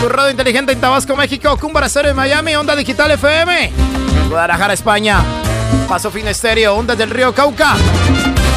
tu 0.00 0.08
radio 0.08 0.30
inteligente 0.30 0.72
en 0.72 0.80
Tabasco, 0.80 1.14
México, 1.16 1.54
Cumbra 1.58 1.86
Cero 1.90 2.08
en 2.08 2.16
Miami, 2.16 2.56
Onda 2.56 2.74
Digital 2.74 3.10
FM, 3.10 3.72
Guadalajara, 4.28 4.74
España, 4.74 5.22
Paso 5.88 6.10
Fin 6.10 6.26
Estéreo, 6.28 6.74
Ondas 6.74 6.98
del 6.98 7.10
Río 7.10 7.34
Cauca, 7.34 7.74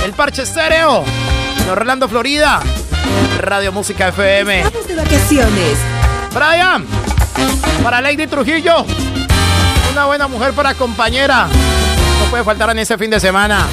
El 0.03 0.13
Parche 0.13 0.43
Estéreo, 0.43 1.03
en 1.61 1.69
Orlando, 1.69 2.07
Florida, 2.07 2.61
Radio 3.39 3.71
Música 3.71 4.07
FM. 4.09 4.63
Vamos 4.63 4.87
de 4.87 4.95
vacaciones. 4.95 5.77
Brian, 6.33 6.85
para 7.83 8.01
Lady 8.01 8.27
Trujillo, 8.27 8.85
una 9.91 10.05
buena 10.05 10.27
mujer 10.27 10.53
para 10.53 10.73
compañera. 10.73 11.47
No 11.47 12.25
puede 12.29 12.43
faltar 12.43 12.69
en 12.71 12.79
ese 12.79 12.97
fin 12.97 13.09
de 13.09 13.19
semana. 13.19 13.67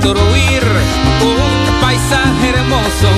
Construir 0.00 0.62
un 1.22 1.80
paisaje 1.80 2.50
hermoso, 2.54 3.08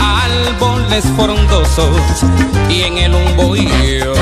árboles 0.00 1.04
frondosos 1.16 2.24
y 2.68 2.82
en 2.82 2.98
él 2.98 3.14
un 3.14 3.36
bohío. 3.36 4.12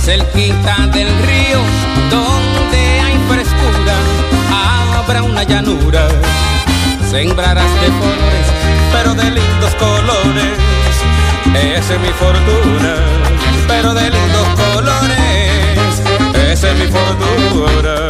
Cerquita 0.00 0.86
del 0.92 1.08
río, 1.26 1.60
donde 2.10 3.00
hay 3.00 3.18
frescura, 3.28 3.96
habrá 4.96 5.22
una 5.22 5.42
llanura. 5.42 6.08
Sembrarás 7.10 7.72
de 7.80 7.86
flores, 7.86 8.46
pero 8.92 9.14
de 9.14 9.30
lindos 9.30 9.74
colores. 9.78 10.77
Esa 11.54 11.94
es 11.94 12.00
mi 12.00 12.08
fortuna, 12.08 12.94
pero 13.66 13.94
de 13.94 14.10
lindos 14.10 14.48
colores. 14.56 16.02
Esa 16.52 16.70
es 16.70 16.78
mi 16.78 16.86
fortuna. 16.86 18.08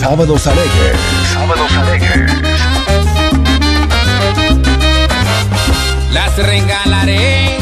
Sábados 0.00 0.46
Alegres. 0.46 0.96
Sábados 1.32 1.72
Alegres. 1.72 2.32
Las 6.12 6.36
regalaré 6.36 7.58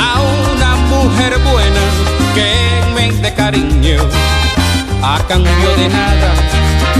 a 0.00 0.20
una 0.20 0.76
mujer 0.76 1.38
buena 1.38 1.80
que 2.34 2.54
me 2.94 3.12
dé 3.12 3.34
cariño 3.34 3.96
a 5.02 5.18
cambio 5.26 5.76
de 5.76 5.88
nada 5.88 6.32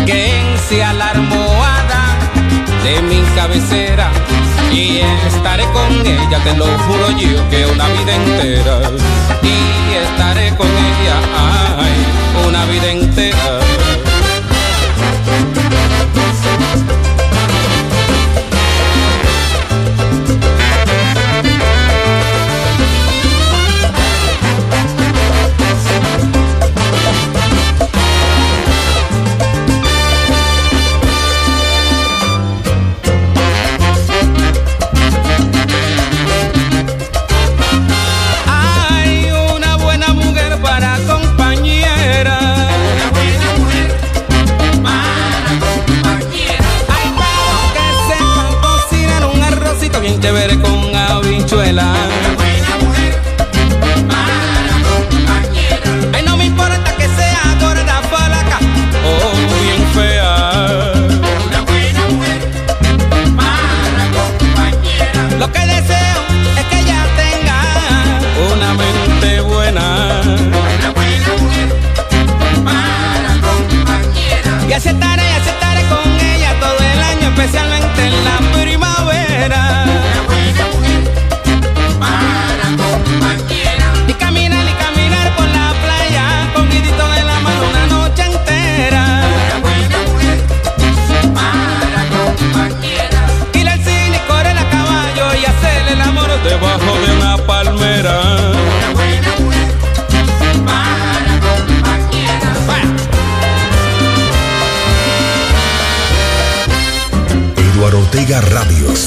que 0.05 0.57
sea 0.69 0.93
la 0.93 1.11
almohada 1.11 1.72
de 2.83 3.03
mi 3.03 3.23
cabecera 3.37 4.11
y 4.73 4.99
estaré 5.27 5.65
con 5.73 6.07
ella, 6.07 6.39
te 6.43 6.57
lo 6.57 6.67
juro 6.67 7.11
yo 7.11 7.49
que 7.51 7.67
una 7.67 7.87
vida 7.89 8.15
entera 8.15 8.81
y 9.43 9.95
estaré 9.95 10.55
con 10.57 10.67
ella, 10.67 11.17
ay, 11.79 12.49
una 12.49 12.65
vida 12.67 12.91
entera. 12.91 13.72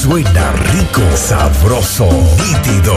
Suena 0.06 0.52
rico, 0.52 1.02
sabroso, 1.16 2.08
nítido. 2.38 2.94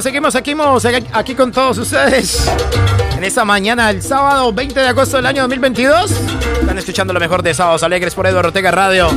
Seguimos, 0.00 0.32
seguimos, 0.32 0.82
seguimos, 0.82 1.10
aquí 1.12 1.34
con 1.34 1.50
todos 1.50 1.76
ustedes. 1.78 2.48
En 3.16 3.24
esta 3.24 3.44
mañana, 3.44 3.90
el 3.90 4.00
sábado 4.00 4.52
20 4.52 4.78
de 4.78 4.86
agosto 4.86 5.16
del 5.16 5.26
año 5.26 5.42
2022. 5.42 6.12
Están 6.60 6.78
escuchando 6.78 7.12
lo 7.12 7.18
mejor 7.18 7.42
de 7.42 7.52
Sábados 7.52 7.82
Alegres 7.82 8.14
por 8.14 8.24
Eduardo 8.26 8.48
Ortega 8.48 8.70
Radio. 8.70 9.08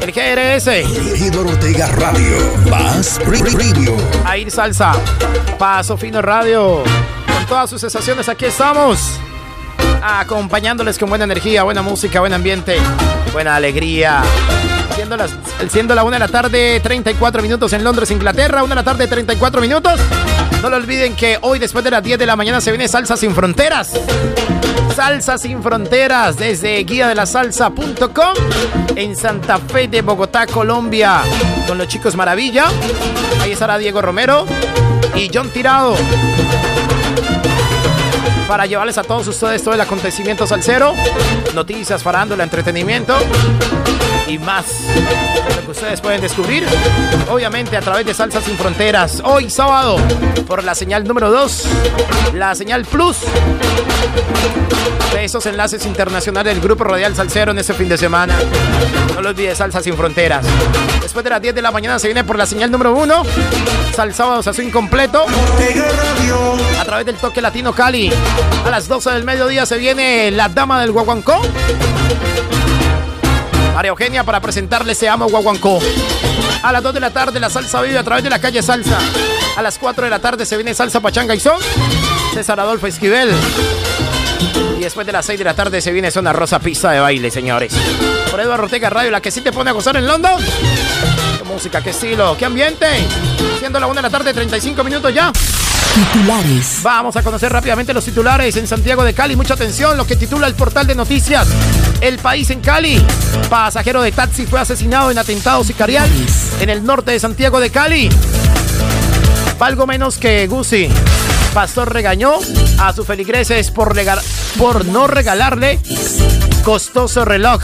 El 0.00 0.10
GRS. 0.10 0.66
Eduardo 0.66 1.52
Ortega 1.52 1.86
Radio. 1.86 2.36
Más 2.68 3.20
Radio. 3.24 3.96
Air 4.34 4.50
Salsa. 4.50 4.94
Paso 5.58 5.96
Fino 5.96 6.20
Radio. 6.20 6.82
Con 7.32 7.46
todas 7.46 7.70
sus 7.70 7.84
estaciones, 7.84 8.28
aquí 8.28 8.46
estamos. 8.46 9.20
Acompañándoles 10.02 10.98
con 10.98 11.08
buena 11.08 11.24
energía, 11.24 11.62
buena 11.62 11.82
música, 11.82 12.20
buen 12.20 12.32
ambiente, 12.32 12.78
buena 13.32 13.56
alegría. 13.56 14.22
Siendo, 15.68 15.94
la 15.94 16.04
1 16.04 16.10
de 16.12 16.18
la 16.18 16.28
tarde, 16.28 16.80
34 16.80 17.42
minutos 17.42 17.72
en 17.72 17.82
Londres, 17.82 18.10
Inglaterra. 18.10 18.62
1 18.62 18.68
de 18.68 18.74
la 18.74 18.82
tarde, 18.82 19.06
34 19.06 19.60
minutos. 19.60 19.98
No 20.62 20.68
lo 20.68 20.76
olviden 20.76 21.16
que 21.16 21.38
hoy, 21.40 21.58
después 21.58 21.82
de 21.84 21.90
las 21.90 22.02
10 22.02 22.18
de 22.18 22.26
la 22.26 22.36
mañana, 22.36 22.60
se 22.60 22.70
viene 22.70 22.86
Salsa 22.86 23.16
Sin 23.16 23.34
Fronteras. 23.34 23.92
Salsa 24.94 25.38
Sin 25.38 25.62
Fronteras 25.62 26.36
desde 26.36 26.82
guía 26.84 27.08
de 27.08 27.14
la 27.14 27.24
salsa.com 27.24 28.34
en 28.94 29.16
Santa 29.16 29.58
Fe 29.58 29.88
de 29.88 30.02
Bogotá, 30.02 30.46
Colombia. 30.46 31.22
Con 31.66 31.78
los 31.78 31.88
chicos 31.88 32.14
Maravilla. 32.14 32.66
Ahí 33.40 33.52
estará 33.52 33.78
Diego 33.78 34.02
Romero 34.02 34.44
y 35.14 35.30
John 35.32 35.48
Tirado 35.48 35.96
para 38.48 38.66
llevarles 38.66 38.98
a 38.98 39.02
todos 39.02 39.26
ustedes 39.28 39.62
todo 39.62 39.74
el 39.74 39.80
acontecimiento 39.80 40.46
salsero, 40.46 40.94
noticias, 41.54 42.02
farándula, 42.02 42.44
entretenimiento 42.44 43.16
y 44.30 44.38
más. 44.38 44.66
Lo 45.56 45.64
que 45.64 45.70
ustedes 45.72 46.00
pueden 46.00 46.20
descubrir, 46.20 46.64
obviamente 47.30 47.76
a 47.76 47.80
través 47.80 48.06
de 48.06 48.14
Salsa 48.14 48.40
Sin 48.40 48.56
Fronteras. 48.56 49.20
Hoy 49.24 49.50
sábado, 49.50 49.96
por 50.46 50.62
la 50.62 50.74
señal 50.74 51.04
número 51.04 51.30
2, 51.30 51.64
la 52.34 52.54
señal 52.54 52.84
Plus 52.84 53.18
de 55.12 55.24
esos 55.24 55.44
enlaces 55.46 55.84
internacionales 55.84 56.54
del 56.54 56.62
Grupo 56.62 56.84
Radial 56.84 57.16
Salsero 57.16 57.50
en 57.50 57.58
este 57.58 57.74
fin 57.74 57.88
de 57.88 57.98
semana. 57.98 58.34
No 59.14 59.20
lo 59.20 59.30
olvides, 59.30 59.58
Salsa 59.58 59.82
Sin 59.82 59.96
Fronteras. 59.96 60.46
Después 61.02 61.24
de 61.24 61.30
las 61.30 61.42
10 61.42 61.54
de 61.56 61.62
la 61.62 61.72
mañana 61.72 61.98
se 61.98 62.06
viene 62.06 62.22
por 62.22 62.38
la 62.38 62.46
señal 62.46 62.70
número 62.70 62.94
1, 62.94 63.22
Sal 63.96 64.14
Sábado 64.14 64.42
Sazón 64.42 64.66
Incompleto, 64.66 65.26
a 66.78 66.84
través 66.84 67.04
del 67.04 67.16
Toque 67.16 67.42
Latino 67.42 67.72
Cali. 67.72 68.12
A 68.64 68.70
las 68.70 68.86
12 68.86 69.10
del 69.10 69.24
mediodía 69.24 69.66
se 69.66 69.76
viene 69.76 70.30
la 70.30 70.48
Dama 70.48 70.80
del 70.80 70.92
Guaguancó. 70.92 71.40
María 73.74 73.90
Eugenia 73.90 74.24
para 74.24 74.40
presentarle 74.40 74.94
Se 74.94 75.08
Amo 75.08 75.28
Guaguancó. 75.28 75.78
A 76.62 76.72
las 76.72 76.82
2 76.82 76.94
de 76.94 77.00
la 77.00 77.10
tarde 77.10 77.40
la 77.40 77.48
salsa 77.48 77.80
vive 77.82 77.98
a 77.98 78.04
través 78.04 78.22
de 78.24 78.30
la 78.30 78.38
calle 78.38 78.62
Salsa. 78.62 78.98
A 79.56 79.62
las 79.62 79.78
4 79.78 80.04
de 80.04 80.10
la 80.10 80.18
tarde 80.18 80.44
se 80.44 80.56
viene 80.56 80.74
Salsa 80.74 81.00
Pachanga 81.00 81.34
y 81.34 81.40
Son. 81.40 81.58
César 82.34 82.60
Adolfo 82.60 82.86
Esquivel. 82.86 83.30
Y 84.78 84.82
después 84.82 85.06
de 85.06 85.12
las 85.12 85.26
6 85.26 85.38
de 85.38 85.44
la 85.44 85.54
tarde 85.54 85.80
se 85.80 85.92
viene 85.92 86.10
Zona 86.10 86.32
Rosa 86.32 86.58
Pista 86.58 86.90
de 86.90 87.00
Baile, 87.00 87.30
señores. 87.30 87.72
Por 88.30 88.40
Eduardo 88.40 88.64
Ortega 88.64 88.90
Radio, 88.90 89.10
la 89.10 89.20
que 89.20 89.30
sí 89.30 89.40
te 89.40 89.52
pone 89.52 89.70
a 89.70 89.72
gozar 89.72 89.96
en 89.96 90.06
London. 90.06 90.40
Música, 91.52 91.82
qué 91.82 91.90
estilo, 91.90 92.36
qué 92.38 92.44
ambiente. 92.44 92.86
Siendo 93.58 93.80
la 93.80 93.86
1 93.86 93.96
de 93.96 94.02
la 94.02 94.10
tarde, 94.10 94.32
35 94.32 94.84
minutos 94.84 95.12
ya. 95.12 95.32
Titulares. 95.94 96.80
Vamos 96.82 97.16
a 97.16 97.22
conocer 97.22 97.52
rápidamente 97.52 97.92
los 97.92 98.04
titulares 98.04 98.56
en 98.56 98.66
Santiago 98.66 99.02
de 99.02 99.12
Cali. 99.12 99.34
Mucha 99.34 99.54
atención, 99.54 99.96
lo 99.96 100.06
que 100.06 100.14
titula 100.16 100.46
el 100.46 100.54
portal 100.54 100.86
de 100.86 100.94
noticias. 100.94 101.48
El 102.00 102.18
país 102.18 102.50
en 102.50 102.60
Cali. 102.60 103.04
Pasajero 103.48 104.00
de 104.00 104.12
taxi 104.12 104.46
fue 104.46 104.60
asesinado 104.60 105.10
en 105.10 105.18
atentado 105.18 105.64
sicarial 105.64 106.08
en 106.60 106.70
el 106.70 106.84
norte 106.84 107.10
de 107.10 107.18
Santiago 107.18 107.58
de 107.58 107.70
Cali. 107.70 108.08
Algo 109.58 109.86
menos 109.86 110.18
que 110.18 110.46
Gucci. 110.46 110.88
Pastor 111.52 111.92
regañó 111.92 112.34
a 112.78 112.92
sus 112.92 113.06
feligreses 113.06 113.70
por, 113.70 113.94
por 114.56 114.84
no 114.86 115.06
regalarle 115.06 115.80
costoso 116.64 117.24
reloj. 117.24 117.60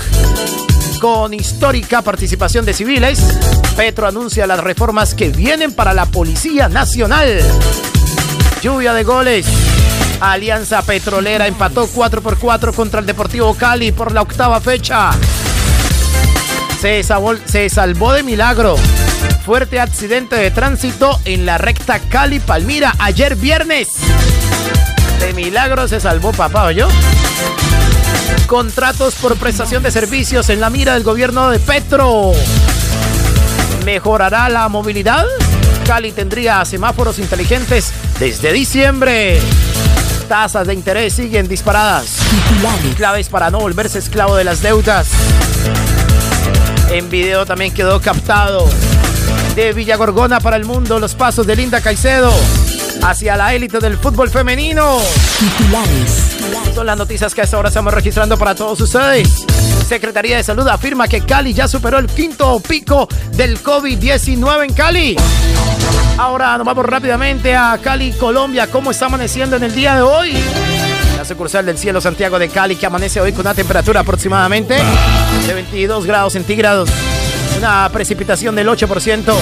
Con 1.01 1.35
histórica 1.35 2.01
participación 2.01 2.65
de 2.65 2.73
civiles, 2.73 3.19
Petro 3.77 4.07
anuncia 4.07 4.47
las 4.47 4.61
reformas 4.61 5.15
que 5.15 5.29
vienen 5.29 5.73
para 5.73 5.93
la 5.93 6.07
Policía 6.07 6.69
Nacional. 6.69 7.41
Lluvia 8.63 8.95
de 8.95 9.05
goles. 9.05 9.47
Alianza 10.21 10.81
Petrolera 10.83 11.47
empató 11.47 11.87
4 11.87 12.23
por 12.23 12.39
4 12.39 12.73
contra 12.73 13.01
el 13.01 13.07
Deportivo 13.07 13.55
Cali 13.55 13.93
por 13.93 14.13
la 14.13 14.23
octava 14.23 14.61
fecha. 14.61 15.11
Se, 16.81 17.03
salvó 17.69 18.13
de 18.13 18.23
milagro. 18.23 18.77
Fuerte 19.45 19.81
accidente 19.81 20.37
de 20.37 20.51
tránsito 20.51 21.21
en 21.25 21.45
la 21.45 21.59
recta 21.59 21.99
Cali-Palmira 21.99 22.95
ayer 22.99 23.37
viernes. 23.37 23.89
De 25.21 25.33
milagro 25.35 25.89
se 25.89 26.01
salvó 26.01 26.33
papá, 26.33 26.73
yo. 26.73 26.89
Contratos 28.47 29.17
por 29.17 29.37
prestación 29.37 29.83
de 29.83 29.91
servicios 29.91 30.49
en 30.51 30.61
la 30.61 30.71
mira 30.71 30.95
del 30.95 31.03
gobierno 31.03 31.51
de 31.51 31.59
Petro. 31.59 32.33
¿Mejorará 33.85 34.49
la 34.49 34.69
movilidad? 34.69 35.25
Cali 35.85 36.13
tendría 36.13 36.65
semáforos 36.65 37.19
inteligentes 37.19 37.93
desde 38.21 38.53
diciembre. 38.53 39.41
Tasas 40.29 40.67
de 40.67 40.75
interés 40.75 41.15
siguen 41.15 41.49
disparadas. 41.49 42.19
Claves 42.97 43.29
para 43.29 43.51
no 43.51 43.59
volverse 43.59 43.99
esclavo 43.99 44.37
de 44.37 44.45
las 44.45 44.63
deudas. 44.63 45.09
En 46.91 47.11
video 47.11 47.47
también 47.47 47.75
quedó 47.75 48.01
captado. 48.01 48.69
De 49.57 49.73
Villa 49.73 49.97
Gorgona 49.97 50.39
para 50.39 50.57
el 50.57 50.65
mundo, 50.65 51.01
los 51.01 51.15
pasos 51.15 51.47
de 51.47 51.57
Linda 51.57 51.81
Caicedo 51.81 52.33
hacia 53.03 53.37
la 53.37 53.55
élite 53.55 53.79
del 53.81 53.99
fútbol 53.99 54.31
femenino. 54.31 54.99
Titulares. 55.39 56.26
Son 56.75 56.87
las 56.87 56.97
noticias 56.99 57.35
que 57.35 57.41
a 57.41 57.45
esta 57.45 57.59
hora 57.59 57.69
estamos 57.69 57.93
registrando 57.93 58.37
para 58.37 58.55
todos 58.55 58.81
ustedes. 58.81 59.47
Secretaría 59.89 60.37
de 60.37 60.43
Salud 60.43 60.67
afirma 60.69 61.09
que 61.09 61.23
Cali 61.23 61.55
ya 61.55 61.69
superó 61.69 61.99
el 61.99 62.07
quinto 62.07 62.61
pico 62.61 63.09
del 63.33 63.63
COVID-19 63.63 64.65
en 64.65 64.75
Cali. 64.75 65.17
Ahora 66.19 66.57
nos 66.59 66.67
vamos 66.67 66.85
rápidamente 66.85 67.55
a 67.55 67.79
Cali, 67.83 68.13
Colombia. 68.13 68.67
¿Cómo 68.67 68.91
está 68.91 69.07
amaneciendo 69.07 69.57
en 69.57 69.65
el 69.65 69.75
día 69.75 69.97
de 69.97 70.03
hoy? 70.03 70.35
La 71.17 71.25
sucursal 71.25 71.65
del 71.65 71.79
cielo 71.79 72.01
Santiago 72.01 72.39
de 72.39 72.49
Cali 72.49 72.77
que 72.77 72.87
amanece 72.87 73.21
hoy 73.21 73.33
con 73.33 73.43
una 73.43 73.55
temperatura 73.55 74.01
aproximadamente 74.01 74.77
de 75.47 75.55
22 75.55 76.05
grados 76.05 76.33
centígrados. 76.35 76.91
Una 77.59 77.89
precipitación 77.91 78.55
del 78.55 78.69
8%. 78.69 79.35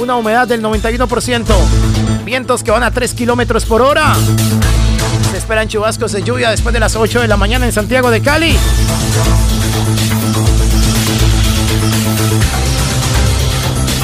Una 0.00 0.16
humedad 0.16 0.48
del 0.48 0.62
91%. 0.62 1.44
Vientos 2.24 2.62
que 2.62 2.70
van 2.70 2.82
a 2.82 2.90
3 2.90 3.14
kilómetros 3.14 3.64
por 3.64 3.82
hora. 3.82 4.14
Esperan 5.52 5.68
chubascos 5.68 6.12
de 6.12 6.22
lluvia 6.22 6.48
después 6.48 6.72
de 6.72 6.80
las 6.80 6.96
8 6.96 7.20
de 7.20 7.28
la 7.28 7.36
mañana 7.36 7.66
en 7.66 7.72
Santiago 7.72 8.10
de 8.10 8.22
Cali. 8.22 8.56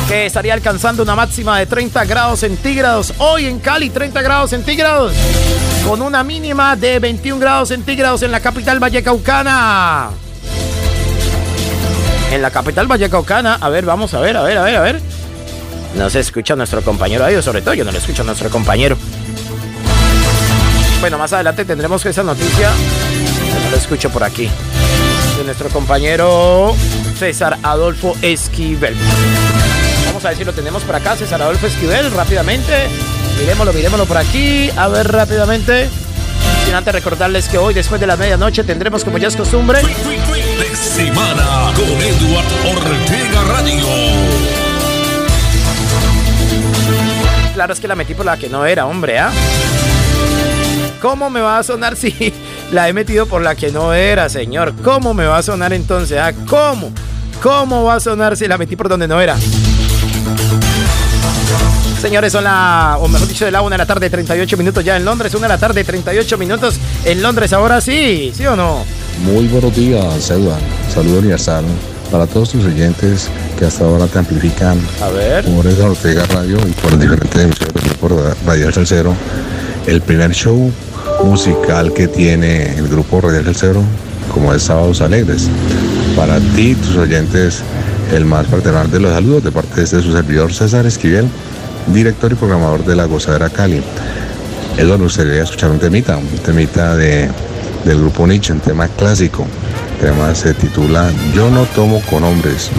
que 0.07 0.27
estaría 0.27 0.53
alcanzando 0.53 1.03
una 1.03 1.15
máxima 1.15 1.59
de 1.59 1.65
30 1.65 2.05
grados 2.05 2.41
centígrados. 2.41 3.15
Hoy 3.17 3.47
en 3.47 3.61
Cali, 3.61 3.89
30 3.89 4.21
grados 4.21 4.51
centígrados. 4.51 5.15
Con 5.89 6.03
una 6.03 6.23
mínima 6.23 6.77
de 6.77 6.99
21 6.99 7.41
grados 7.41 7.71
centígrados 7.71 8.21
en 8.23 8.31
la 8.31 8.41
capital 8.41 8.79
vallecaucana. 8.79 10.11
En 12.31 12.43
la 12.43 12.51
capital 12.51 12.87
vallecaucana, 12.87 13.55
a 13.55 13.71
ver, 13.71 13.87
vamos 13.87 14.13
a 14.13 14.21
ver, 14.21 14.37
a 14.37 14.43
ver, 14.43 14.59
a 14.59 14.65
ver, 14.65 14.77
a 14.77 14.81
ver. 14.83 15.01
No 15.97 16.11
se 16.11 16.21
escucha 16.21 16.55
nuestro 16.57 16.83
compañero 16.83 17.25
ahí, 17.25 17.41
sobre 17.43 17.63
todo 17.63 17.73
yo 17.73 17.87
no 17.87 17.93
lo 17.93 17.97
escucho 17.97 18.21
a 18.21 18.27
nuestro 18.27 18.51
compañero. 18.51 18.99
Bueno, 21.01 21.17
más 21.17 21.33
adelante 21.33 21.65
tendremos 21.65 22.05
esa 22.07 22.23
noticia. 22.23 22.71
no 23.65 23.71
lo 23.71 23.77
escucho 23.77 24.11
por 24.11 24.25
aquí. 24.25 24.51
De 25.39 25.45
nuestro 25.45 25.69
compañero 25.69 26.75
César 27.19 27.59
Adolfo 27.63 28.17
Esquivel. 28.21 28.97
Vamos 30.07 30.25
a 30.25 30.29
ver 30.29 30.39
si 30.39 30.45
lo 30.45 30.53
tenemos 30.53 30.83
por 30.83 30.97
acá, 30.97 31.15
César 31.17 31.41
Adolfo 31.41 31.67
Esquivel, 31.67 32.11
rápidamente. 32.11 32.89
Miremoslo, 33.39 33.73
miremoslo 33.73 34.07
por 34.07 34.17
aquí. 34.17 34.71
A 34.77 34.89
ver 34.89 35.07
rápidamente. 35.07 35.89
Sin 36.65 36.75
antes 36.75 36.93
recordarles 36.93 37.49
que 37.49 37.59
hoy, 37.59 37.75
después 37.75 38.01
de 38.01 38.07
la 38.07 38.17
medianoche, 38.17 38.65
tendremos, 38.65 39.05
como 39.05 39.19
ya 39.19 39.29
es 39.29 39.37
costumbre, 39.37 39.81
de 39.81 40.77
semana 40.77 41.73
con 41.75 41.85
Eduard 41.85 42.77
Ortega 42.77 43.45
Radio. 43.49 43.87
Claro, 47.55 47.73
es 47.73 47.81
que 47.81 47.89
la 47.89 47.95
metí 47.95 48.15
por 48.15 48.27
la 48.27 48.37
que 48.37 48.49
no 48.49 48.67
era, 48.67 48.87
hombre, 48.87 49.19
¿ah? 49.19 49.31
¿Cómo 51.01 51.31
me 51.31 51.41
va 51.41 51.59
a 51.59 51.63
sonar 51.63 51.97
si 51.97 52.33
la 52.73 52.89
he 52.89 52.93
metido 52.93 53.27
por 53.27 53.43
la 53.43 53.55
que 53.55 53.71
no 53.71 53.93
era, 53.95 54.29
señor? 54.29 54.75
¿Cómo 54.83 55.15
me 55.15 55.27
va 55.27 55.39
a 55.39 55.43
sonar 55.43 55.73
entonces? 55.73 56.19
¿Ah? 56.19 56.33
¿Cómo? 56.47 56.93
¿Cómo 57.43 57.85
va 57.85 57.95
a 57.95 58.01
sonar 58.01 58.37
si 58.37 58.49
la 58.49 58.59
metí 58.59 58.75
por 58.77 58.89
donde 58.89 59.07
no 59.07 59.21
era? 59.21 59.37
Señores, 62.01 62.33
son 62.33 62.45
la, 62.45 62.97
o 63.01 63.09
mejor 63.09 63.27
dicho, 63.27 63.45
de 63.45 63.51
la 63.51 63.61
una 63.61 63.75
de 63.75 63.79
la 63.79 63.87
tarde, 63.87 64.09
38 64.09 64.57
minutos 64.57 64.85
ya 64.85 64.97
en 64.97 65.05
Londres. 65.05 65.35
Una 65.35 65.49
de 65.49 65.55
la 65.55 65.59
tarde, 65.59 65.83
38 65.83 66.39
minutos 66.39 66.77
en 67.05 67.21
Londres. 67.23 67.53
Ahora 67.53 67.81
sí, 67.81 68.33
¿sí 68.35 68.47
o 68.47 68.55
no? 68.55 68.85
Muy 69.25 69.49
buenos 69.49 69.75
días, 69.75 70.31
Eduardo. 70.31 70.61
Saludo 70.93 71.19
universal 71.19 71.65
para 72.11 72.27
todos 72.27 72.51
tus 72.51 72.65
oyentes 72.65 73.29
que 73.59 73.65
hasta 73.67 73.85
ahora 73.85 74.07
te 74.07 74.19
amplifican 74.19 74.81
A 75.03 75.09
ver. 75.09 75.45
por 75.45 75.67
esa 75.67 75.85
Ortega 75.91 76.25
Radio 76.33 76.57
y 76.67 76.73
por 76.73 76.97
diferentes 76.99 77.43
emisoras 77.43 77.95
por 78.01 78.37
Radio 78.47 78.73
Salcero. 78.73 79.15
El 79.89 80.03
primer 80.03 80.33
show 80.33 80.71
musical 81.25 81.95
que 81.95 82.09
tiene 82.09 82.77
el 82.77 82.89
grupo 82.89 83.23
Radio 83.23 83.43
Salcero, 83.43 83.83
como 84.35 84.53
es 84.53 84.65
Sábados 84.65 85.01
Alegres. 85.01 85.49
Para 86.15 86.39
ti, 86.55 86.75
tus 86.75 86.95
oyentes, 86.97 87.63
el 88.13 88.27
más 88.27 88.47
fraternal 88.49 88.91
de 88.91 89.01
los 89.01 89.15
saludos 89.15 89.45
de 89.45 89.51
parte 89.51 89.77
de 89.77 89.85
este 89.85 90.03
su 90.03 90.13
servidor 90.13 90.53
César 90.53 90.85
Esquivel 90.85 91.27
director 91.87 92.31
y 92.31 92.35
programador 92.35 92.85
de 92.85 92.97
La 92.97 93.07
Gozadera 93.07 93.49
Cali. 93.49 93.83
Eduardo, 94.77 95.05
nos 95.05 95.17
gustaría 95.17 95.43
escuchar 95.43 95.71
un 95.71 95.79
temita, 95.79 96.19
un 96.19 96.27
temita 96.45 96.95
de, 96.95 97.31
del 97.87 97.99
grupo 97.99 98.27
Nietzsche, 98.27 98.53
un 98.53 98.61
tema 98.61 98.89
clásico. 98.89 99.47
El 100.01 100.09
tema 100.09 100.35
se 100.35 100.53
titula 100.53 101.11
Yo 101.35 101.51
no 101.51 101.65
tomo 101.75 102.03
con 102.11 102.25
hombres. 102.25 102.71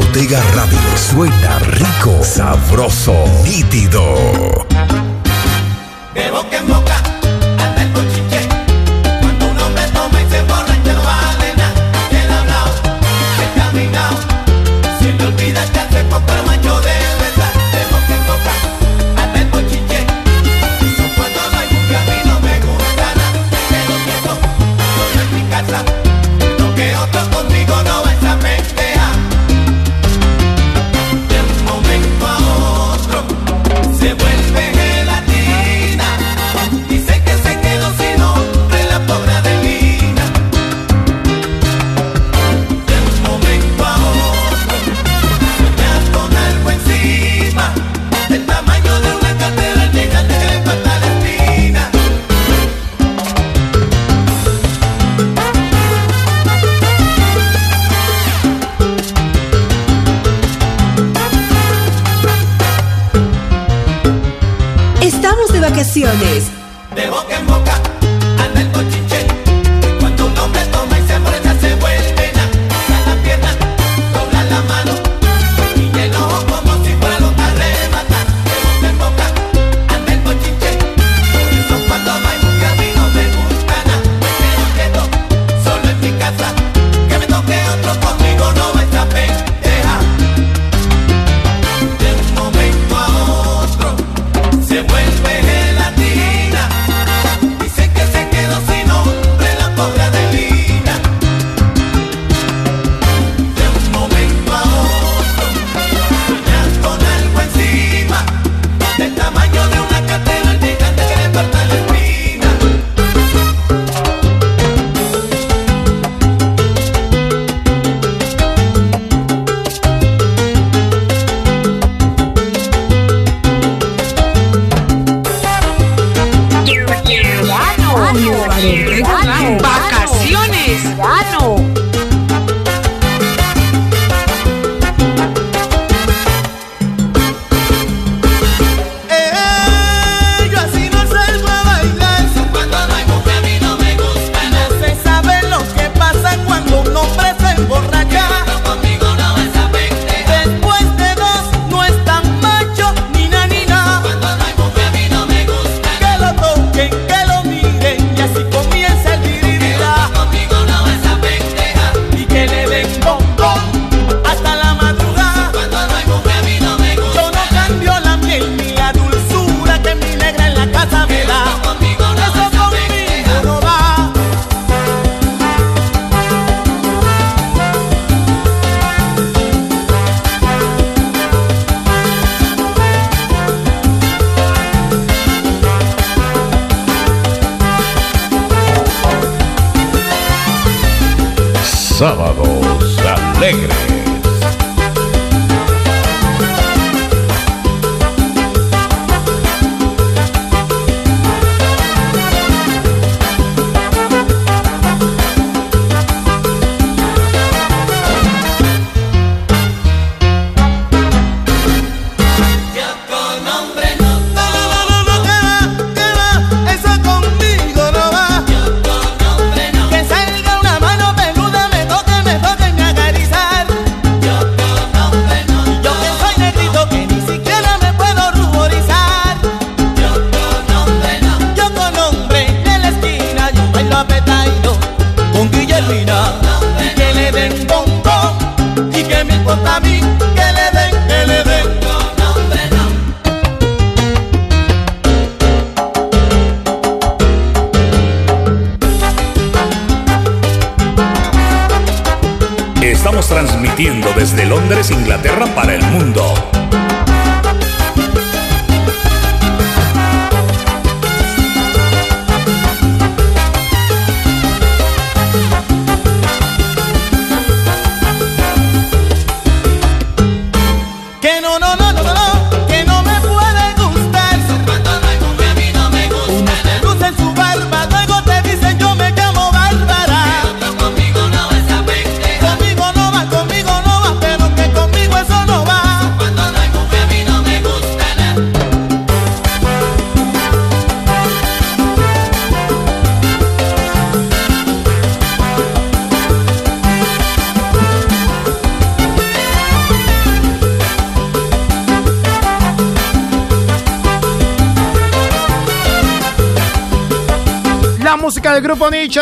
Ortega 0.00 0.40
Radio 0.54 0.96
suena 0.96 1.58
rico, 1.58 2.24
sabroso, 2.24 3.14
nítido. 3.44 4.66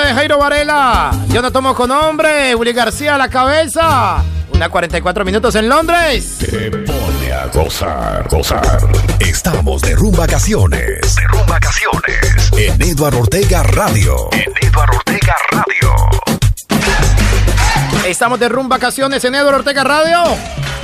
De 0.01 0.15
Jairo 0.15 0.39
Varela. 0.39 1.11
Yo 1.29 1.43
no 1.43 1.51
tomo 1.51 1.75
con 1.75 1.91
hombre. 1.91 2.55
Willy 2.55 2.73
García 2.73 3.15
a 3.15 3.19
la 3.19 3.29
cabeza. 3.29 4.23
Una 4.53 4.69
44 4.69 5.25
minutos 5.25 5.55
en 5.55 5.69
Londres. 5.69 6.39
Te 6.39 6.71
pone 6.71 7.33
a 7.33 7.47
gozar, 7.47 8.29
gozar. 8.29 8.79
Estamos 9.21 9.83
de 9.83 9.95
rumbacaciones. 9.95 11.17
De 11.17 11.23
rumbacaciones. 11.29 12.51
En 12.57 12.81
Eduardo 12.83 13.21
Ortega 13.21 13.63
Radio. 13.63 14.29
En 14.33 14.53
Eduardo 14.61 14.97
Ortega 14.97 15.35
Radio. 15.53 15.95
Estamos 18.07 18.41
de 18.41 18.49
rumba 18.49 18.77
vacaciones 18.77 19.25
en 19.25 19.35
Eduardo 19.35 19.59
Ortega 19.59 19.85
Radio. 19.85 20.23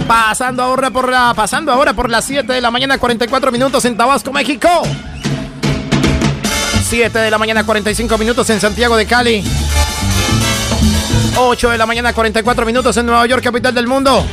Pasando 0.06 0.62
ahora 0.62 0.90
por 0.90 1.08
la 1.08 1.32
pasando 1.34 1.72
ahora 1.72 1.94
por 1.94 2.10
las 2.10 2.24
7 2.24 2.52
de 2.52 2.60
la 2.60 2.70
mañana 2.70 2.98
44 2.98 3.50
minutos 3.50 3.84
en 3.84 3.96
Tabasco, 3.96 4.32
México. 4.32 4.68
7 6.84 7.18
de 7.18 7.30
la 7.30 7.38
mañana 7.38 7.64
45 7.64 8.18
minutos 8.18 8.48
en 8.50 8.60
Santiago 8.60 8.96
de 8.96 9.06
Cali. 9.06 9.42
8 11.36 11.70
de 11.70 11.78
la 11.78 11.86
mañana 11.86 12.12
44 12.12 12.66
minutos 12.66 12.94
en 12.98 13.06
Nueva 13.06 13.26
York, 13.26 13.42
capital 13.42 13.74
del 13.74 13.86
mundo. 13.86 14.26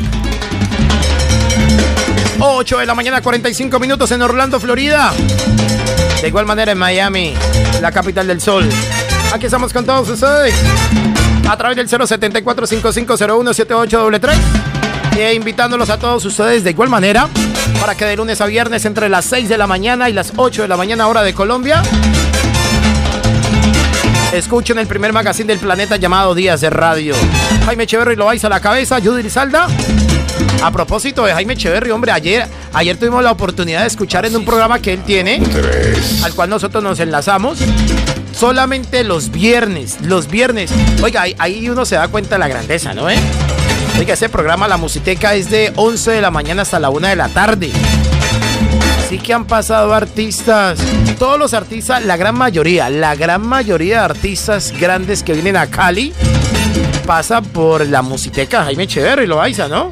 8 2.40 2.78
de 2.80 2.86
la 2.86 2.94
mañana 2.94 3.22
45 3.22 3.80
minutos 3.80 4.12
en 4.12 4.22
Orlando, 4.22 4.60
Florida. 4.60 5.14
De 6.22 6.28
igual 6.28 6.46
manera 6.46 6.74
en 6.74 6.78
Miami, 6.78 7.34
la 7.82 7.92
capital 7.92 8.28
del 8.28 8.42
sol. 8.42 8.68
Aquí 9.34 9.46
estamos 9.46 9.72
con 9.72 9.86
todos 9.86 10.10
ustedes 10.10 10.54
a 11.50 11.56
través 11.56 11.78
del 11.78 11.88
074 11.88 12.68
5501 12.68 13.54
7833 13.54 14.38
e 15.18 15.34
invitándolos 15.34 15.90
a 15.90 15.98
todos 15.98 16.26
ustedes 16.26 16.64
de 16.64 16.72
igual 16.72 16.90
manera 16.90 17.28
para 17.80 17.96
que 17.96 18.06
de 18.06 18.16
lunes 18.18 18.42
a 18.42 18.46
viernes 18.46 18.86
entre 18.86 19.10
las 19.10 19.26
6 19.26 19.50
de 19.50 19.58
la 19.58 19.68
mañana 19.68 20.10
y 20.10 20.14
las 20.14 20.34
8 20.36 20.64
de 20.64 20.68
la 20.68 20.78
mañana 20.78 21.08
hora 21.08 21.24
de 21.24 21.34
Colombia 21.34 21.82
escuchen 24.34 24.78
el 24.80 24.88
primer 24.88 25.14
magazine 25.14 25.48
del 25.48 25.60
planeta 25.60 25.98
llamado 25.98 26.34
Días 26.34 26.62
de 26.62 26.70
Radio. 26.70 27.16
Jaime 27.66 27.84
Echeverry 27.84 28.16
lo 28.16 28.26
vais 28.26 28.44
a 28.46 28.50
la 28.50 28.60
cabeza, 28.60 29.00
Judy 29.02 29.30
Salda. 29.30 29.68
A 30.64 30.72
propósito 30.72 31.26
de 31.26 31.34
Jaime 31.34 31.54
Echeverry, 31.54 31.92
hombre, 31.92 32.12
ayer, 32.12 32.48
ayer 32.74 32.98
tuvimos 32.98 33.24
la 33.24 33.32
oportunidad 33.32 33.82
de 33.82 33.88
escuchar 33.88 34.26
en 34.26 34.36
un 34.36 34.46
programa 34.46 34.80
que 34.80 34.94
él 34.94 35.04
tiene, 35.04 35.42
al 36.24 36.34
cual 36.34 36.50
nosotros 36.50 36.84
nos 36.84 37.00
enlazamos, 37.00 37.60
solamente 38.38 39.04
los 39.04 39.32
viernes, 39.32 39.98
los 40.02 40.30
viernes. 40.30 40.72
Oiga, 41.04 41.24
ahí, 41.24 41.36
ahí 41.38 41.70
uno 41.70 41.86
se 41.86 41.96
da 41.96 42.08
cuenta 42.08 42.36
de 42.36 42.40
la 42.40 42.48
grandeza, 42.48 42.94
¿no? 42.94 43.10
Eh? 43.10 43.18
Oiga, 44.00 44.14
ese 44.14 44.30
programa, 44.30 44.68
La 44.68 44.78
Musiteca, 44.78 45.36
es 45.36 45.50
de 45.50 45.74
11 45.76 46.12
de 46.12 46.22
la 46.22 46.32
mañana 46.32 46.62
hasta 46.62 46.80
la 46.80 46.90
1 46.90 47.08
de 47.08 47.16
la 47.16 47.30
tarde. 47.30 47.72
Así 49.12 49.20
que 49.20 49.34
han 49.34 49.44
pasado 49.44 49.94
artistas, 49.94 50.80
todos 51.20 51.38
los 51.38 51.54
artistas, 51.54 52.06
la 52.06 52.16
gran 52.16 52.34
mayoría, 52.34 52.90
la 52.90 53.14
gran 53.14 53.46
mayoría 53.46 53.98
de 53.98 54.06
artistas 54.06 54.74
grandes 54.80 55.22
que 55.22 55.34
vienen 55.34 55.58
a 55.58 55.68
Cali 55.68 56.14
pasa 57.06 57.42
por 57.42 57.86
la 57.86 58.02
Musiteca 58.02 58.64
Jaime 58.64 58.84
Echeverry, 58.84 59.28
lo 59.28 59.36
¿no? 59.68 59.92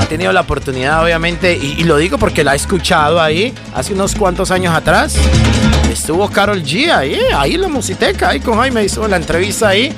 Ha 0.00 0.06
tenido 0.06 0.32
la 0.32 0.42
oportunidad, 0.42 1.02
obviamente, 1.02 1.58
y, 1.60 1.74
y 1.80 1.82
lo 1.82 1.96
digo 1.96 2.18
porque 2.18 2.44
la 2.44 2.52
he 2.52 2.56
escuchado 2.56 3.20
ahí 3.20 3.52
hace 3.74 3.94
unos 3.94 4.14
cuantos 4.14 4.52
años 4.52 4.72
atrás. 4.72 5.16
Estuvo 5.92 6.30
Carol 6.30 6.62
G 6.62 6.88
ahí, 6.88 7.18
ahí 7.36 7.54
en 7.56 7.62
la 7.62 7.68
Musiteca, 7.68 8.28
ahí 8.28 8.38
con 8.38 8.56
Jaime 8.58 8.84
hizo 8.84 9.08
la 9.08 9.16
entrevista 9.16 9.70
ahí. 9.70 9.92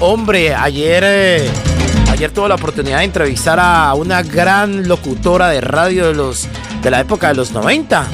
Hombre, 0.00 0.52
ayer, 0.52 1.04
eh, 1.06 1.50
ayer 2.18 2.32
tuve 2.32 2.48
la 2.48 2.56
oportunidad 2.56 2.98
de 2.98 3.04
entrevistar 3.04 3.60
a 3.60 3.94
una 3.94 4.24
gran 4.24 4.88
locutora 4.88 5.50
de 5.50 5.60
radio 5.60 6.08
de 6.08 6.14
los 6.14 6.48
de 6.82 6.90
la 6.90 6.98
época 6.98 7.28
de 7.28 7.34
los 7.34 7.52
90. 7.52 8.08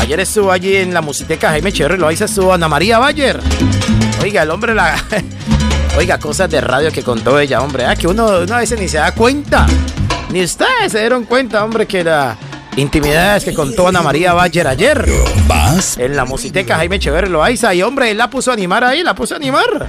Ayer 0.00 0.18
estuvo 0.18 0.50
allí 0.50 0.74
en 0.74 0.92
la 0.92 1.00
musiteca 1.00 1.50
Jaime 1.50 1.68
Echeverry, 1.68 1.96
lo 1.96 2.10
hizo 2.10 2.24
estuvo 2.24 2.52
Ana 2.52 2.66
María 2.66 2.98
Bayer. 2.98 3.38
Oiga, 4.20 4.42
el 4.42 4.50
hombre 4.50 4.74
la 4.74 4.96
Oiga, 5.96 6.18
cosas 6.18 6.50
de 6.50 6.60
radio 6.60 6.90
que 6.90 7.04
contó 7.04 7.38
ella, 7.38 7.60
hombre, 7.60 7.86
ah, 7.86 7.94
que 7.94 8.08
uno, 8.08 8.40
uno 8.40 8.52
a 8.52 8.58
veces 8.58 8.80
ni 8.80 8.88
se 8.88 8.98
da 8.98 9.14
cuenta. 9.14 9.68
Ni 10.30 10.42
ustedes 10.42 10.90
se 10.90 10.98
dieron 10.98 11.24
cuenta, 11.24 11.64
hombre, 11.64 11.86
que 11.86 12.02
la 12.02 12.36
intimidades 12.74 13.44
que 13.44 13.54
contó 13.54 13.86
Ana 13.86 14.02
María 14.02 14.32
Bayer 14.32 14.66
ayer. 14.66 15.06
En 15.98 16.16
la 16.16 16.24
musiteca 16.24 16.78
Jaime 16.78 16.96
Echeverry 16.96 17.28
Loaiza. 17.28 17.72
Y 17.74 17.82
hombre, 17.82 18.10
él 18.10 18.18
la 18.18 18.28
puso 18.28 18.50
a 18.50 18.54
animar 18.54 18.82
ahí, 18.82 19.04
la 19.04 19.14
puso 19.14 19.34
a 19.34 19.36
animar. 19.36 19.86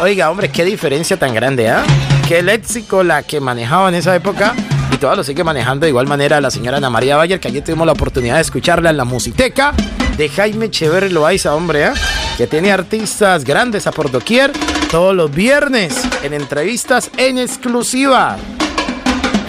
Oiga, 0.00 0.30
hombre, 0.30 0.48
qué 0.48 0.64
diferencia 0.64 1.16
tan 1.16 1.34
grande, 1.34 1.68
¿ah? 1.68 1.82
Qué 2.28 2.40
léxico 2.40 3.02
la 3.02 3.24
que 3.24 3.40
manejaba 3.40 3.88
en 3.88 3.96
esa 3.96 4.14
época. 4.14 4.54
Y 4.92 4.96
todo 4.96 5.16
lo 5.16 5.24
sigue 5.24 5.42
manejando 5.42 5.86
de 5.86 5.90
igual 5.90 6.06
manera 6.06 6.40
la 6.40 6.52
señora 6.52 6.76
Ana 6.76 6.88
María 6.88 7.16
Bayer, 7.16 7.40
que 7.40 7.48
ayer 7.48 7.64
tuvimos 7.64 7.84
la 7.84 7.94
oportunidad 7.94 8.36
de 8.36 8.42
escucharla 8.42 8.90
en 8.90 8.96
la 8.96 9.04
musiteca 9.04 9.72
de 10.16 10.28
Jaime 10.28 10.66
Echeverry 10.66 11.10
Loaiza, 11.10 11.52
hombre, 11.52 11.86
¿ah? 11.86 11.94
Que 12.36 12.46
tiene 12.46 12.70
artistas 12.70 13.44
grandes 13.44 13.88
a 13.88 13.90
por 13.90 14.08
doquier 14.10 14.52
todos 14.88 15.16
los 15.16 15.32
viernes 15.32 16.00
en 16.22 16.32
entrevistas 16.32 17.10
en 17.16 17.38
exclusiva. 17.38 18.36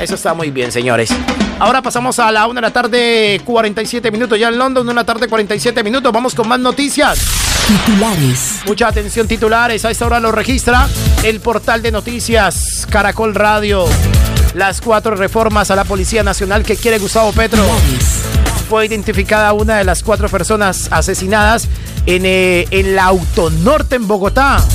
Eso 0.02 0.16
está 0.16 0.34
muy 0.34 0.50
bien, 0.50 0.72
señores. 0.72 1.12
Ahora 1.60 1.84
pasamos 1.84 2.18
a 2.18 2.32
la 2.32 2.48
1 2.48 2.56
de 2.56 2.62
la 2.62 2.72
tarde, 2.72 3.42
47 3.46 4.10
minutos 4.10 4.40
ya 4.40 4.48
en 4.48 4.58
London, 4.58 4.82
1 4.82 4.92
de 4.92 4.96
la 4.96 5.04
tarde, 5.04 5.28
47 5.28 5.84
minutos. 5.84 6.12
Vamos 6.12 6.34
con 6.34 6.48
más 6.48 6.60
noticias. 6.60 7.39
Titulares. 7.70 8.62
Mucha 8.66 8.88
atención, 8.88 9.28
titulares. 9.28 9.86
A 9.86 9.92
esta 9.92 10.04
hora 10.08 10.20
lo 10.20 10.32
registra 10.32 10.90
el 11.24 11.40
portal 11.40 11.84
de 11.84 11.92
noticias 11.92 12.88
Caracol 12.90 13.36
Radio. 13.36 13.86
Las 14.56 14.82
cuatro 14.82 15.14
reformas 15.14 15.70
a 15.70 15.76
la 15.76 15.84
Policía 15.84 16.24
Nacional 16.24 16.64
que 16.64 16.76
quiere 16.76 16.98
Gustavo 16.98 17.32
Petro. 17.32 17.64
Fue 18.68 18.88
identificada 18.88 19.54
una 19.54 19.78
de 19.78 19.84
las 19.84 20.02
cuatro 20.02 20.30
personas 20.30 20.88
asesinadas 20.90 21.68
en, 22.08 22.26
eh, 22.26 22.66
en 22.72 22.96
la 22.96 23.04
Autonorte 23.04 23.98
en 23.98 24.08
Bogotá. 24.08 24.66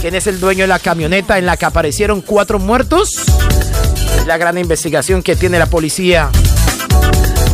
¿Quién 0.00 0.14
es 0.14 0.28
el 0.28 0.38
dueño 0.38 0.62
de 0.62 0.68
la 0.68 0.78
camioneta 0.78 1.36
en 1.36 1.46
la 1.46 1.56
que 1.56 1.64
aparecieron 1.64 2.20
cuatro 2.20 2.60
muertos? 2.60 3.10
La 4.28 4.36
gran 4.36 4.56
investigación 4.56 5.24
que 5.24 5.34
tiene 5.34 5.58
la 5.58 5.66
policía. 5.66 6.30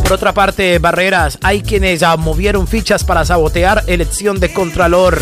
Por 0.07 0.13
otra 0.13 0.33
parte, 0.33 0.79
Barreras, 0.79 1.37
hay 1.43 1.61
quienes 1.61 1.99
ya 1.99 2.15
movieron 2.15 2.65
fichas 2.65 3.03
para 3.03 3.25
sabotear 3.25 3.83
elección 3.87 4.39
de 4.39 4.53
Contralor. 4.53 5.19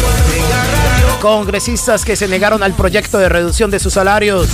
Congresistas 1.19 2.05
que 2.05 2.15
se 2.15 2.27
negaron 2.27 2.61
al 2.61 2.73
proyecto 2.73 3.17
de 3.17 3.27
reducción 3.27 3.71
de 3.71 3.79
sus 3.79 3.93
salarios. 3.93 4.47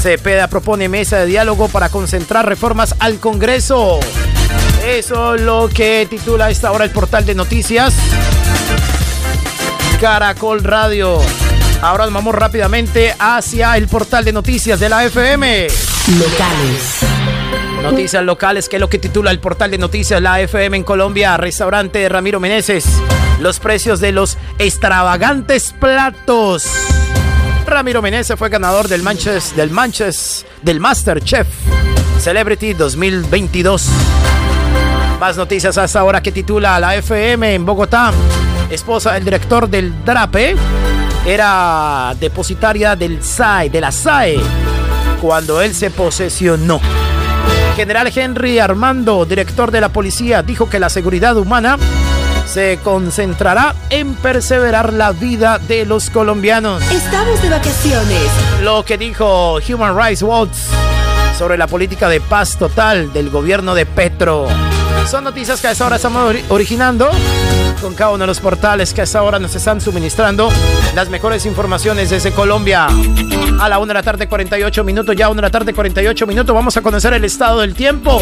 Cepeda 0.00 0.46
propone 0.46 0.88
mesa 0.88 1.18
de 1.18 1.26
diálogo 1.26 1.66
para 1.66 1.88
concentrar 1.88 2.46
reformas 2.46 2.94
al 3.00 3.18
Congreso. 3.18 3.98
Eso 4.86 5.34
es 5.34 5.40
lo 5.40 5.68
que 5.68 6.06
titula 6.08 6.48
esta 6.48 6.70
hora 6.70 6.84
el 6.84 6.92
portal 6.92 7.26
de 7.26 7.34
noticias. 7.34 7.92
Caracol 10.00 10.62
Radio. 10.62 11.18
Ahora 11.82 12.06
vamos 12.06 12.36
rápidamente 12.36 13.16
hacia 13.18 13.76
el 13.76 13.88
portal 13.88 14.24
de 14.24 14.32
noticias 14.32 14.78
de 14.78 14.88
la 14.88 15.04
FM. 15.06 15.66
Locales. 16.20 17.09
Noticias 17.82 18.22
locales, 18.24 18.68
que 18.68 18.76
es 18.76 18.80
lo 18.80 18.88
que 18.88 18.98
titula 18.98 19.30
el 19.30 19.40
portal 19.40 19.70
de 19.70 19.78
noticias 19.78 20.20
La 20.20 20.40
FM 20.40 20.76
en 20.76 20.84
Colombia. 20.84 21.36
Restaurante 21.36 22.08
Ramiro 22.08 22.38
Meneses. 22.38 22.84
Los 23.40 23.58
precios 23.58 24.00
de 24.00 24.12
los 24.12 24.36
extravagantes 24.58 25.72
platos. 25.78 26.66
Ramiro 27.66 28.02
Meneses 28.02 28.38
fue 28.38 28.48
ganador 28.48 28.88
del 28.88 29.02
Manches, 29.02 29.56
del 29.56 29.70
Manches, 29.70 30.44
del 30.62 30.80
Master 30.80 31.22
Chef 31.22 31.46
Celebrity 32.20 32.74
2022. 32.74 33.86
Más 35.18 35.38
noticias 35.38 35.78
hasta 35.78 36.00
ahora 36.00 36.22
que 36.22 36.32
titula 36.32 36.78
La 36.78 36.94
FM 36.96 37.54
en 37.54 37.64
Bogotá. 37.64 38.12
Esposa 38.70 39.12
del 39.12 39.24
director 39.24 39.68
del 39.68 40.04
DRAPE 40.04 40.54
era 41.26 42.14
depositaria 42.20 42.94
del 42.94 43.22
SAE, 43.22 43.70
de 43.70 43.80
la 43.80 43.90
SAE, 43.90 44.38
cuando 45.20 45.62
él 45.62 45.74
se 45.74 45.90
posesionó. 45.90 46.78
General 47.76 48.12
Henry 48.14 48.58
Armando, 48.58 49.24
director 49.24 49.70
de 49.70 49.80
la 49.80 49.88
policía, 49.88 50.42
dijo 50.42 50.68
que 50.68 50.78
la 50.78 50.88
seguridad 50.88 51.36
humana 51.36 51.78
se 52.46 52.78
concentrará 52.82 53.74
en 53.90 54.14
perseverar 54.14 54.92
la 54.92 55.12
vida 55.12 55.58
de 55.58 55.86
los 55.86 56.10
colombianos. 56.10 56.82
Estamos 56.90 57.40
de 57.42 57.48
vacaciones. 57.48 58.28
Lo 58.62 58.84
que 58.84 58.98
dijo 58.98 59.58
Human 59.68 59.96
Rights 59.96 60.22
Watch 60.22 60.56
sobre 61.40 61.56
la 61.56 61.66
política 61.66 62.10
de 62.10 62.20
paz 62.20 62.58
total 62.58 63.14
del 63.14 63.30
gobierno 63.30 63.74
de 63.74 63.86
Petro. 63.86 64.46
Son 65.10 65.24
noticias 65.24 65.58
que 65.58 65.68
a 65.68 65.70
esta 65.70 65.86
hora 65.86 65.96
estamos 65.96 66.34
ori- 66.34 66.42
originando 66.50 67.08
con 67.80 67.94
cada 67.94 68.10
uno 68.10 68.24
de 68.24 68.26
los 68.26 68.40
portales 68.40 68.92
que 68.92 69.00
a 69.00 69.04
esta 69.04 69.22
hora 69.22 69.38
nos 69.38 69.54
están 69.54 69.80
suministrando 69.80 70.50
las 70.94 71.08
mejores 71.08 71.46
informaciones 71.46 72.10
desde 72.10 72.32
Colombia. 72.32 72.88
A 73.58 73.68
la 73.70 73.78
1 73.78 73.86
de 73.86 73.94
la 73.94 74.02
tarde 74.02 74.28
48 74.28 74.84
minutos, 74.84 75.16
ya 75.16 75.30
1 75.30 75.36
de 75.36 75.40
la 75.40 75.50
tarde 75.50 75.72
48 75.72 76.26
minutos, 76.26 76.54
vamos 76.54 76.76
a 76.76 76.82
conocer 76.82 77.14
el 77.14 77.24
estado 77.24 77.60
del 77.60 77.72
tiempo. 77.74 78.20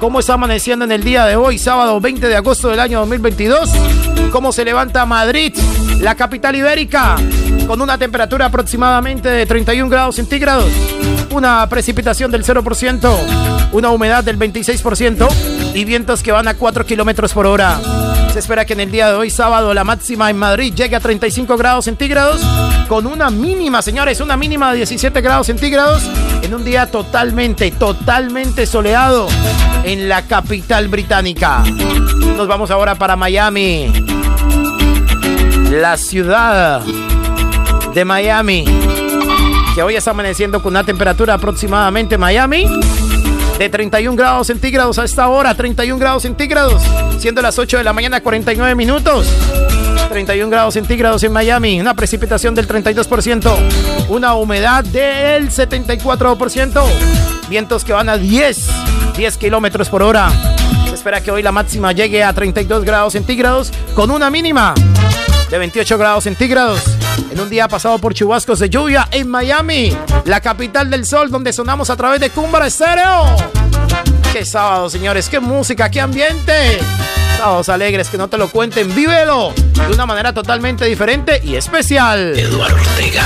¿Cómo 0.00 0.18
está 0.18 0.34
amaneciendo 0.34 0.84
en 0.84 0.90
el 0.90 1.04
día 1.04 1.24
de 1.24 1.36
hoy, 1.36 1.58
sábado 1.58 2.00
20 2.00 2.26
de 2.26 2.34
agosto 2.34 2.68
del 2.68 2.80
año 2.80 2.98
2022? 2.98 3.70
¿Cómo 4.32 4.50
se 4.50 4.64
levanta 4.64 5.06
Madrid, 5.06 5.54
la 6.00 6.16
capital 6.16 6.56
ibérica, 6.56 7.14
con 7.68 7.80
una 7.80 7.96
temperatura 7.96 8.46
aproximadamente 8.46 9.28
de 9.28 9.46
31 9.46 9.88
grados 9.88 10.16
centígrados? 10.16 10.66
Una 11.30 11.68
precipitación 11.68 12.30
del 12.30 12.44
0%, 12.44 13.70
una 13.72 13.90
humedad 13.90 14.24
del 14.24 14.38
26% 14.38 15.28
y 15.74 15.84
vientos 15.84 16.22
que 16.22 16.32
van 16.32 16.48
a 16.48 16.54
4 16.54 16.86
kilómetros 16.86 17.32
por 17.32 17.46
hora. 17.46 17.78
Se 18.32 18.38
espera 18.38 18.64
que 18.64 18.72
en 18.72 18.80
el 18.80 18.90
día 18.90 19.08
de 19.08 19.14
hoy, 19.14 19.30
sábado, 19.30 19.74
la 19.74 19.84
máxima 19.84 20.30
en 20.30 20.38
Madrid 20.38 20.72
llegue 20.74 20.96
a 20.96 21.00
35 21.00 21.56
grados 21.56 21.86
centígrados, 21.86 22.40
con 22.88 23.06
una 23.06 23.30
mínima, 23.30 23.82
señores, 23.82 24.20
una 24.20 24.36
mínima 24.36 24.70
de 24.70 24.78
17 24.78 25.20
grados 25.20 25.46
centígrados, 25.46 26.02
en 26.42 26.54
un 26.54 26.64
día 26.64 26.90
totalmente, 26.90 27.70
totalmente 27.70 28.66
soleado 28.66 29.26
en 29.84 30.08
la 30.08 30.22
capital 30.22 30.88
británica. 30.88 31.62
Nos 32.36 32.46
vamos 32.46 32.70
ahora 32.70 32.94
para 32.94 33.16
Miami, 33.16 33.92
la 35.70 35.96
ciudad 35.96 36.82
de 37.94 38.04
Miami, 38.04 38.64
que 39.76 39.82
hoy 39.82 39.94
está 39.94 40.12
amaneciendo 40.12 40.62
con 40.62 40.72
una 40.72 40.84
temperatura 40.84 41.34
aproximadamente 41.34 42.14
en 42.14 42.20
Miami 42.22 42.66
de 43.58 43.68
31 43.68 44.16
grados 44.16 44.46
centígrados 44.46 44.98
a 44.98 45.04
esta 45.04 45.28
hora, 45.28 45.54
31 45.54 45.98
grados 45.98 46.22
centígrados, 46.22 46.82
siendo 47.18 47.42
las 47.42 47.58
8 47.58 47.76
de 47.76 47.84
la 47.84 47.92
mañana 47.92 48.22
49 48.22 48.74
minutos. 48.74 49.28
31 50.08 50.48
grados 50.48 50.72
centígrados 50.72 51.22
en 51.24 51.32
Miami, 51.32 51.78
una 51.78 51.92
precipitación 51.92 52.54
del 52.54 52.66
32%, 52.66 53.54
una 54.08 54.32
humedad 54.32 54.82
del 54.82 55.50
74%, 55.50 56.82
vientos 57.50 57.84
que 57.84 57.92
van 57.92 58.08
a 58.08 58.16
10, 58.16 58.68
10 59.14 59.36
kilómetros 59.36 59.90
por 59.90 60.02
hora. 60.02 60.30
Se 60.88 60.94
espera 60.94 61.20
que 61.20 61.30
hoy 61.30 61.42
la 61.42 61.52
máxima 61.52 61.92
llegue 61.92 62.24
a 62.24 62.32
32 62.32 62.82
grados 62.82 63.12
centígrados 63.12 63.70
con 63.94 64.10
una 64.10 64.30
mínima 64.30 64.72
de 65.50 65.58
28 65.58 65.98
grados 65.98 66.24
centígrados. 66.24 66.80
En 67.30 67.40
un 67.40 67.50
día 67.50 67.68
pasado 67.68 67.98
por 67.98 68.14
chubascos 68.14 68.58
de 68.58 68.70
lluvia 68.70 69.08
en 69.10 69.28
Miami, 69.28 69.96
la 70.24 70.40
capital 70.40 70.90
del 70.90 71.04
sol, 71.04 71.30
donde 71.30 71.52
sonamos 71.52 71.90
a 71.90 71.96
través 71.96 72.20
de 72.20 72.30
Cúmbara 72.30 72.66
Estéreo. 72.66 73.36
¡Qué 74.32 74.44
sábado, 74.44 74.90
señores! 74.90 75.28
¡Qué 75.28 75.40
música! 75.40 75.90
¡Qué 75.90 76.00
ambiente! 76.00 76.78
Sábados 77.38 77.68
alegres, 77.68 78.08
que 78.08 78.16
no 78.16 78.28
te 78.28 78.38
lo 78.38 78.48
cuenten, 78.48 78.94
vívelo 78.94 79.52
de 79.54 79.94
una 79.94 80.06
manera 80.06 80.32
totalmente 80.32 80.86
diferente 80.86 81.40
y 81.44 81.56
especial. 81.56 82.38
Eduardo 82.38 82.76
Ortega, 82.76 83.22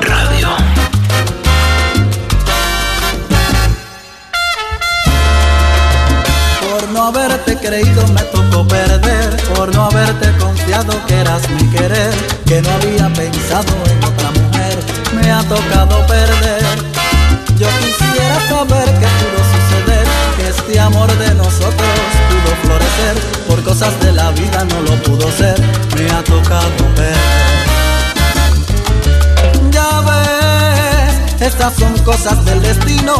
Radio. 0.00 0.48
Por 6.70 6.88
no 6.90 7.04
haberte 7.04 7.56
creído 7.56 8.06
me 8.08 8.22
tocó 8.22 8.66
perder, 8.68 9.36
por 9.54 9.74
no 9.74 9.86
haberte 9.86 10.30
confiado 10.38 10.55
que 10.84 11.14
eras 11.14 11.48
mi 11.48 11.70
querer, 11.70 12.12
que 12.44 12.60
no 12.60 12.70
había 12.70 13.08
pensado 13.14 13.72
en 13.86 14.04
otra 14.04 14.30
mujer, 14.30 14.78
me 15.14 15.32
ha 15.32 15.42
tocado 15.44 16.06
perder. 16.06 16.62
Yo 17.56 17.66
quisiera 17.80 18.38
saber 18.50 18.84
qué 19.00 19.06
pudo 19.16 19.40
suceder, 19.54 20.06
que 20.36 20.48
este 20.48 20.78
amor 20.78 21.10
de 21.16 21.34
nosotros 21.34 21.88
pudo 22.28 22.56
florecer, 22.62 23.16
por 23.48 23.64
cosas 23.64 23.98
de 24.00 24.12
la 24.12 24.30
vida 24.32 24.66
no 24.66 24.82
lo 24.82 25.02
pudo 25.02 25.32
ser, 25.32 25.58
me 25.96 26.10
ha 26.10 26.22
tocado 26.22 26.68
perder. 26.94 27.16
Ya 29.70 30.00
ves, 30.02 31.40
estas 31.40 31.74
son 31.74 31.96
cosas 32.00 32.44
del 32.44 32.60
destino, 32.60 33.16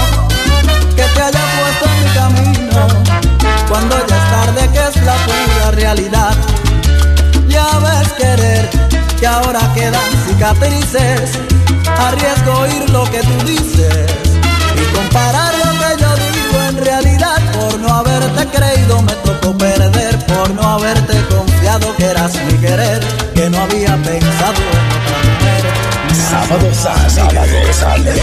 que 0.95 1.05
te 1.05 1.23
haya 1.23 1.41
puesto 1.57 1.87
en 1.87 2.05
mi 2.05 2.11
camino 2.15 3.27
cuando 3.67 3.97
ya 4.07 4.17
es 4.17 4.31
tarde 4.31 4.69
que 4.73 4.89
es 4.89 5.05
la 5.05 5.15
pura 5.15 5.71
realidad. 5.71 6.37
Ahora 9.37 9.61
quedan 9.75 10.11
cicatrices, 10.27 11.39
arriesgo 11.99 12.53
oír 12.61 12.91
lo 12.91 13.05
que 13.11 13.21
tú 13.21 13.47
dices 13.47 14.07
y 14.75 14.97
comparar 14.97 15.55
lo 15.55 15.71
que 15.73 16.03
yo 16.03 16.09
digo 16.17 16.63
en 16.69 16.85
realidad. 16.85 17.37
Por 17.53 17.79
no 17.79 17.89
haberte 17.89 18.47
creído 18.47 19.03
me 19.03 19.13
tocó 19.13 19.57
perder, 19.57 20.19
por 20.27 20.51
no 20.55 20.63
haberte 20.63 21.21
confiado 21.27 21.95
que 21.97 22.05
eras 22.05 22.33
mi 22.45 22.59
querer, 22.59 23.01
que 23.35 23.51
no 23.51 23.59
había 23.59 23.97
pensado 23.97 24.63
en 24.73 24.87
otra 24.99 25.19
mujer. 25.27 25.63
Sábados 26.31 26.87
alegres. 26.87 27.77
Sábados 27.77 27.83
alegres. 27.83 28.23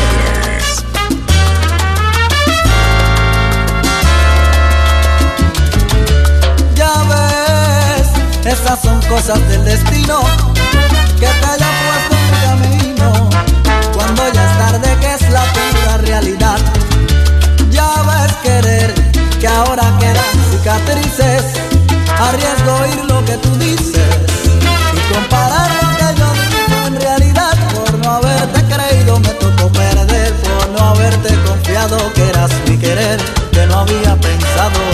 Ya 6.75 6.93
ves, 7.09 8.53
esas 8.53 8.81
son 8.81 9.01
cosas 9.03 9.47
del 9.47 9.63
destino 9.63 10.53
que 11.23 11.29
te 11.39 11.45
haya 11.45 11.71
puesto 11.83 12.15
en 12.17 12.25
mi 12.31 12.37
camino. 12.47 13.29
Cuando 13.93 14.21
ya 14.33 14.43
es 14.49 14.57
tarde, 14.57 14.97
que 14.99 15.13
es 15.13 15.29
la 15.29 15.43
pura 15.53 15.97
realidad. 15.97 16.59
Ya 17.69 17.89
ves 18.07 18.33
querer 18.43 18.93
que 19.39 19.47
ahora 19.47 19.85
quedan 19.99 20.33
cicatrices. 20.51 21.43
Arriesgo 22.19 22.71
oír 22.83 23.05
lo 23.05 23.23
que 23.25 23.37
tú 23.37 23.51
dices 23.57 24.11
y 24.97 25.13
comparar 25.13 25.69
lo 25.81 25.87
que 25.97 26.19
yo 26.19 26.29
digo 26.51 26.87
en 26.87 27.01
realidad. 27.01 27.55
Por 27.73 27.97
no 27.99 28.11
haberte 28.17 28.59
creído, 28.73 29.19
me 29.19 29.33
tocó 29.43 29.71
perder. 29.71 30.33
Por 30.33 30.69
no 30.71 30.79
haberte 30.89 31.29
confiado 31.47 31.97
que 32.13 32.29
eras 32.29 32.51
mi 32.67 32.77
querer, 32.77 33.19
que 33.51 33.65
no 33.67 33.79
había 33.79 34.15
pensado 34.17 34.92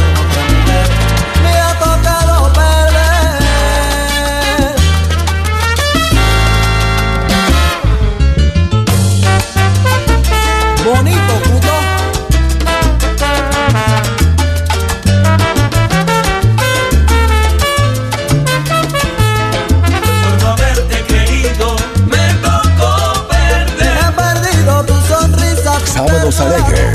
Sábados 26.39 26.88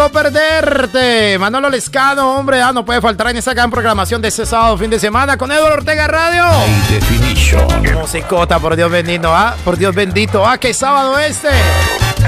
tocó 0.00 0.12
perderte. 0.12 1.36
Manolo 1.38 1.68
Lescano, 1.68 2.36
hombre, 2.36 2.62
ah, 2.62 2.72
no 2.72 2.84
puede 2.84 3.00
faltar 3.00 3.28
en 3.28 3.36
esa 3.36 3.54
gran 3.54 3.70
programación 3.70 4.20
de 4.22 4.28
este 4.28 4.46
sábado, 4.46 4.78
fin 4.78 4.90
de 4.90 4.98
semana, 4.98 5.36
con 5.36 5.52
Eduardo 5.52 5.78
Ortega 5.78 6.06
Radio. 6.06 6.44
Definition. 6.88 7.94
Musicota, 7.94 8.58
por 8.58 8.76
Dios 8.76 8.90
bendito, 8.90 9.34
ah, 9.34 9.54
por 9.64 9.76
Dios 9.76 9.94
bendito, 9.94 10.46
ah, 10.46 10.56
qué 10.58 10.72
sábado 10.72 11.18
este. 11.18 11.50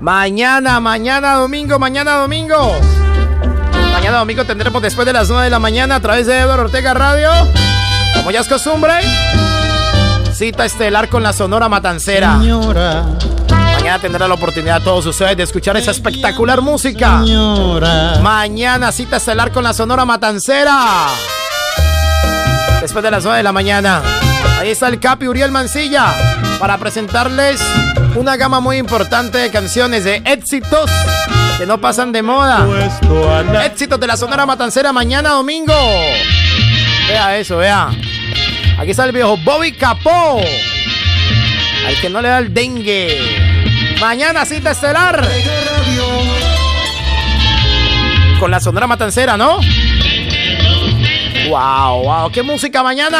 Mañana, 0.00 0.78
mañana 0.78 1.34
domingo, 1.34 1.76
mañana 1.80 2.12
domingo. 2.18 2.78
Mañana 3.92 4.18
domingo 4.18 4.44
tendremos 4.44 4.80
después 4.80 5.04
de 5.04 5.12
las 5.12 5.28
9 5.28 5.44
de 5.44 5.50
la 5.50 5.58
mañana 5.58 5.96
a 5.96 6.00
través 6.00 6.28
de 6.28 6.38
Eduardo 6.38 6.66
Ortega 6.66 6.94
Radio. 6.94 7.30
Como 8.14 8.30
ya 8.30 8.40
es 8.40 8.46
costumbre, 8.46 8.92
cita 10.32 10.64
estelar 10.64 11.08
con 11.08 11.24
la 11.24 11.32
Sonora 11.32 11.68
Matancera. 11.68 12.34
Mañana 12.34 13.98
tendrá 14.00 14.28
la 14.28 14.34
oportunidad 14.34 14.82
todos 14.82 15.04
ustedes 15.06 15.36
de 15.36 15.42
escuchar 15.42 15.76
esa 15.76 15.90
espectacular 15.90 16.62
música. 16.62 17.24
Mañana 18.22 18.92
cita 18.92 19.16
estelar 19.16 19.50
con 19.50 19.64
la 19.64 19.72
Sonora 19.72 20.04
Matancera. 20.04 21.08
Después 22.80 23.02
de 23.02 23.10
las 23.10 23.24
9 23.24 23.38
de 23.38 23.42
la 23.42 23.52
mañana. 23.52 24.00
Ahí 24.60 24.70
está 24.70 24.86
el 24.86 25.00
Capi 25.00 25.26
Uriel 25.26 25.50
Mancilla 25.50 26.14
para 26.60 26.78
presentarles 26.78 27.60
una 28.16 28.36
gama 28.36 28.60
muy 28.60 28.76
importante 28.76 29.38
de 29.38 29.50
canciones 29.50 30.04
de 30.04 30.22
éxitos 30.24 30.90
que 31.58 31.66
no 31.66 31.80
pasan 31.80 32.12
de 32.12 32.22
moda. 32.22 32.66
Éxitos 33.64 33.98
de 33.98 34.06
la 34.06 34.16
Sonora 34.16 34.46
Matancera 34.46 34.92
mañana 34.92 35.30
domingo. 35.30 35.74
Vea 37.08 37.38
eso, 37.38 37.58
vea. 37.58 37.90
Aquí 38.78 38.90
está 38.92 39.04
el 39.04 39.12
viejo 39.12 39.36
Bobby 39.38 39.72
Capó. 39.72 40.40
Al 41.86 41.94
que 42.00 42.08
no 42.08 42.20
le 42.22 42.28
da 42.28 42.38
el 42.38 42.52
dengue. 42.52 43.18
Mañana 44.00 44.44
cita 44.44 44.70
estelar. 44.70 45.26
Con 48.38 48.50
la 48.50 48.60
Sonora 48.60 48.86
Matancera, 48.86 49.36
¿no? 49.36 49.58
Wow, 51.48 52.02
wow, 52.02 52.30
qué 52.30 52.42
música 52.42 52.82
mañana. 52.82 53.18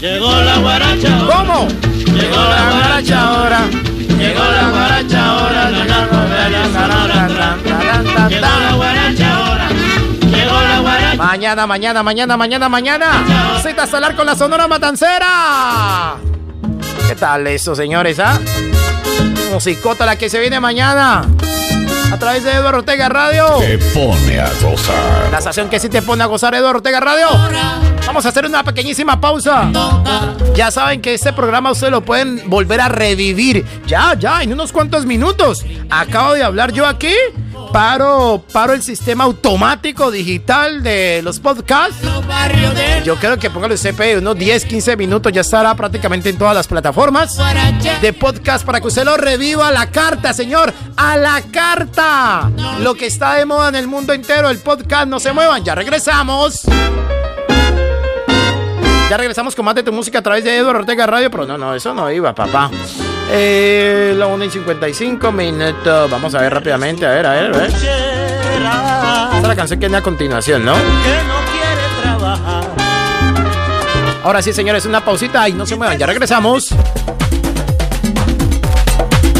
Llegó 0.00 0.30
la 0.32 0.58
guaracha. 0.58 1.18
¿Cómo? 1.26 1.68
Llegó 2.20 2.36
la 2.36 2.70
guaracha 2.70 3.20
ahora. 3.22 3.60
Llegó 4.18 4.44
la 4.44 4.70
guaracha 4.70 5.26
ahora. 5.26 5.70
No 5.70 5.84
la. 5.84 6.00
Llegó 8.28 8.46
la 8.46 8.72
guaracha 8.74 9.36
ahora. 9.36 9.68
Llegó 10.20 10.60
la 10.60 10.80
guaracha. 10.80 11.16
Mañana, 11.16 11.66
mañana, 11.66 12.02
mañana, 12.02 12.36
mañana, 12.36 12.68
mañana. 12.68 13.06
Cita 13.62 13.84
estelar 13.84 14.14
con 14.14 14.26
la 14.26 14.36
Sonora 14.36 14.68
Matancera. 14.68 16.16
¿Qué 17.08 17.14
tal 17.14 17.46
eso, 17.46 17.74
señores? 17.74 18.18
¿Ah? 18.20 18.38
Musicota 19.52 20.06
la 20.06 20.16
que 20.16 20.28
se 20.28 20.38
viene 20.38 20.60
mañana. 20.60 21.22
A 22.12 22.16
través 22.18 22.44
de 22.44 22.52
Eduardo 22.52 22.78
Ortega 22.78 23.08
Radio. 23.08 23.46
Te 23.60 23.78
pone 23.78 24.40
a 24.40 24.50
gozar. 24.62 25.28
La 25.30 25.38
estación 25.38 25.68
que 25.68 25.78
sí 25.78 25.88
te 25.88 26.02
pone 26.02 26.22
a 26.22 26.26
gozar 26.26 26.54
Eduardo 26.54 26.78
Ortega 26.78 27.00
Radio. 27.00 27.28
Vamos 28.06 28.26
a 28.26 28.30
hacer 28.30 28.44
una 28.44 28.64
pequeñísima 28.64 29.20
pausa. 29.20 29.70
Ya 30.54 30.70
saben 30.70 31.00
que 31.00 31.14
este 31.14 31.32
programa 31.32 31.70
ustedes 31.70 31.92
lo 31.92 32.00
pueden 32.04 32.42
volver 32.48 32.80
a 32.80 32.88
revivir. 32.88 33.64
Ya, 33.86 34.14
ya, 34.18 34.42
en 34.42 34.52
unos 34.52 34.72
cuantos 34.72 35.06
minutos. 35.06 35.64
Acabo 35.88 36.34
de 36.34 36.42
hablar 36.42 36.72
yo 36.72 36.86
aquí. 36.86 37.14
Paro, 37.72 38.42
paro 38.52 38.72
el 38.72 38.82
sistema 38.82 39.22
automático 39.24 40.10
digital 40.10 40.82
de 40.82 41.20
los 41.22 41.38
podcasts. 41.38 41.98
Yo 43.04 43.14
creo 43.16 43.38
que 43.38 43.48
póngale 43.48 43.76
CP 43.76 44.18
unos 44.18 44.36
10, 44.36 44.64
15 44.64 44.96
minutos. 44.96 45.30
Ya 45.32 45.42
estará 45.42 45.74
prácticamente 45.76 46.30
en 46.30 46.36
todas 46.36 46.54
las 46.54 46.66
plataformas 46.66 47.38
de 48.02 48.12
podcast 48.12 48.66
para 48.66 48.80
que 48.80 48.88
usted 48.88 49.04
lo 49.04 49.16
reviva 49.16 49.68
a 49.68 49.72
la 49.72 49.86
carta, 49.86 50.32
señor. 50.32 50.74
A 50.96 51.16
la 51.16 51.42
carta. 51.52 52.50
Lo 52.80 52.94
que 52.96 53.06
está 53.06 53.34
de 53.34 53.46
moda 53.46 53.68
en 53.68 53.76
el 53.76 53.86
mundo 53.86 54.12
entero, 54.12 54.50
el 54.50 54.58
podcast. 54.58 55.06
No 55.06 55.20
se 55.20 55.32
muevan. 55.32 55.62
Ya 55.62 55.76
regresamos. 55.76 56.62
Ya 59.10 59.16
regresamos 59.16 59.56
con 59.56 59.64
más 59.64 59.74
de 59.74 59.82
tu 59.82 59.92
música 59.92 60.20
a 60.20 60.22
través 60.22 60.44
de 60.44 60.56
Eduardo 60.56 60.82
Ortega 60.82 61.04
Radio, 61.04 61.32
pero 61.32 61.44
no, 61.44 61.58
no, 61.58 61.74
eso 61.74 61.92
no 61.92 62.08
iba, 62.12 62.32
papá. 62.32 62.70
Eh, 63.32 64.14
la 64.16 64.28
1 64.28 64.44
y 64.44 64.50
55 64.50 65.32
minutos. 65.32 66.08
Vamos 66.08 66.32
a 66.36 66.40
ver 66.40 66.54
rápidamente, 66.54 67.04
a 67.04 67.10
ver, 67.10 67.26
a 67.26 67.32
ver, 67.32 67.52
a 67.52 67.58
ver. 67.58 67.70
Esta 67.70 69.36
es 69.36 69.42
la 69.42 69.56
canción 69.56 69.80
que 69.80 69.86
viene 69.86 69.96
a 69.96 70.02
continuación, 70.02 70.64
¿no? 70.64 70.74
Que 70.74 70.80
no 71.26 71.40
quiere 71.50 72.02
trabajar. 72.02 72.64
Ahora 74.22 74.42
sí, 74.42 74.52
señores, 74.52 74.86
una 74.86 75.04
pausita 75.04 75.48
y 75.48 75.54
no 75.54 75.66
se 75.66 75.74
muevan, 75.74 75.98
ya 75.98 76.06
regresamos. 76.06 76.72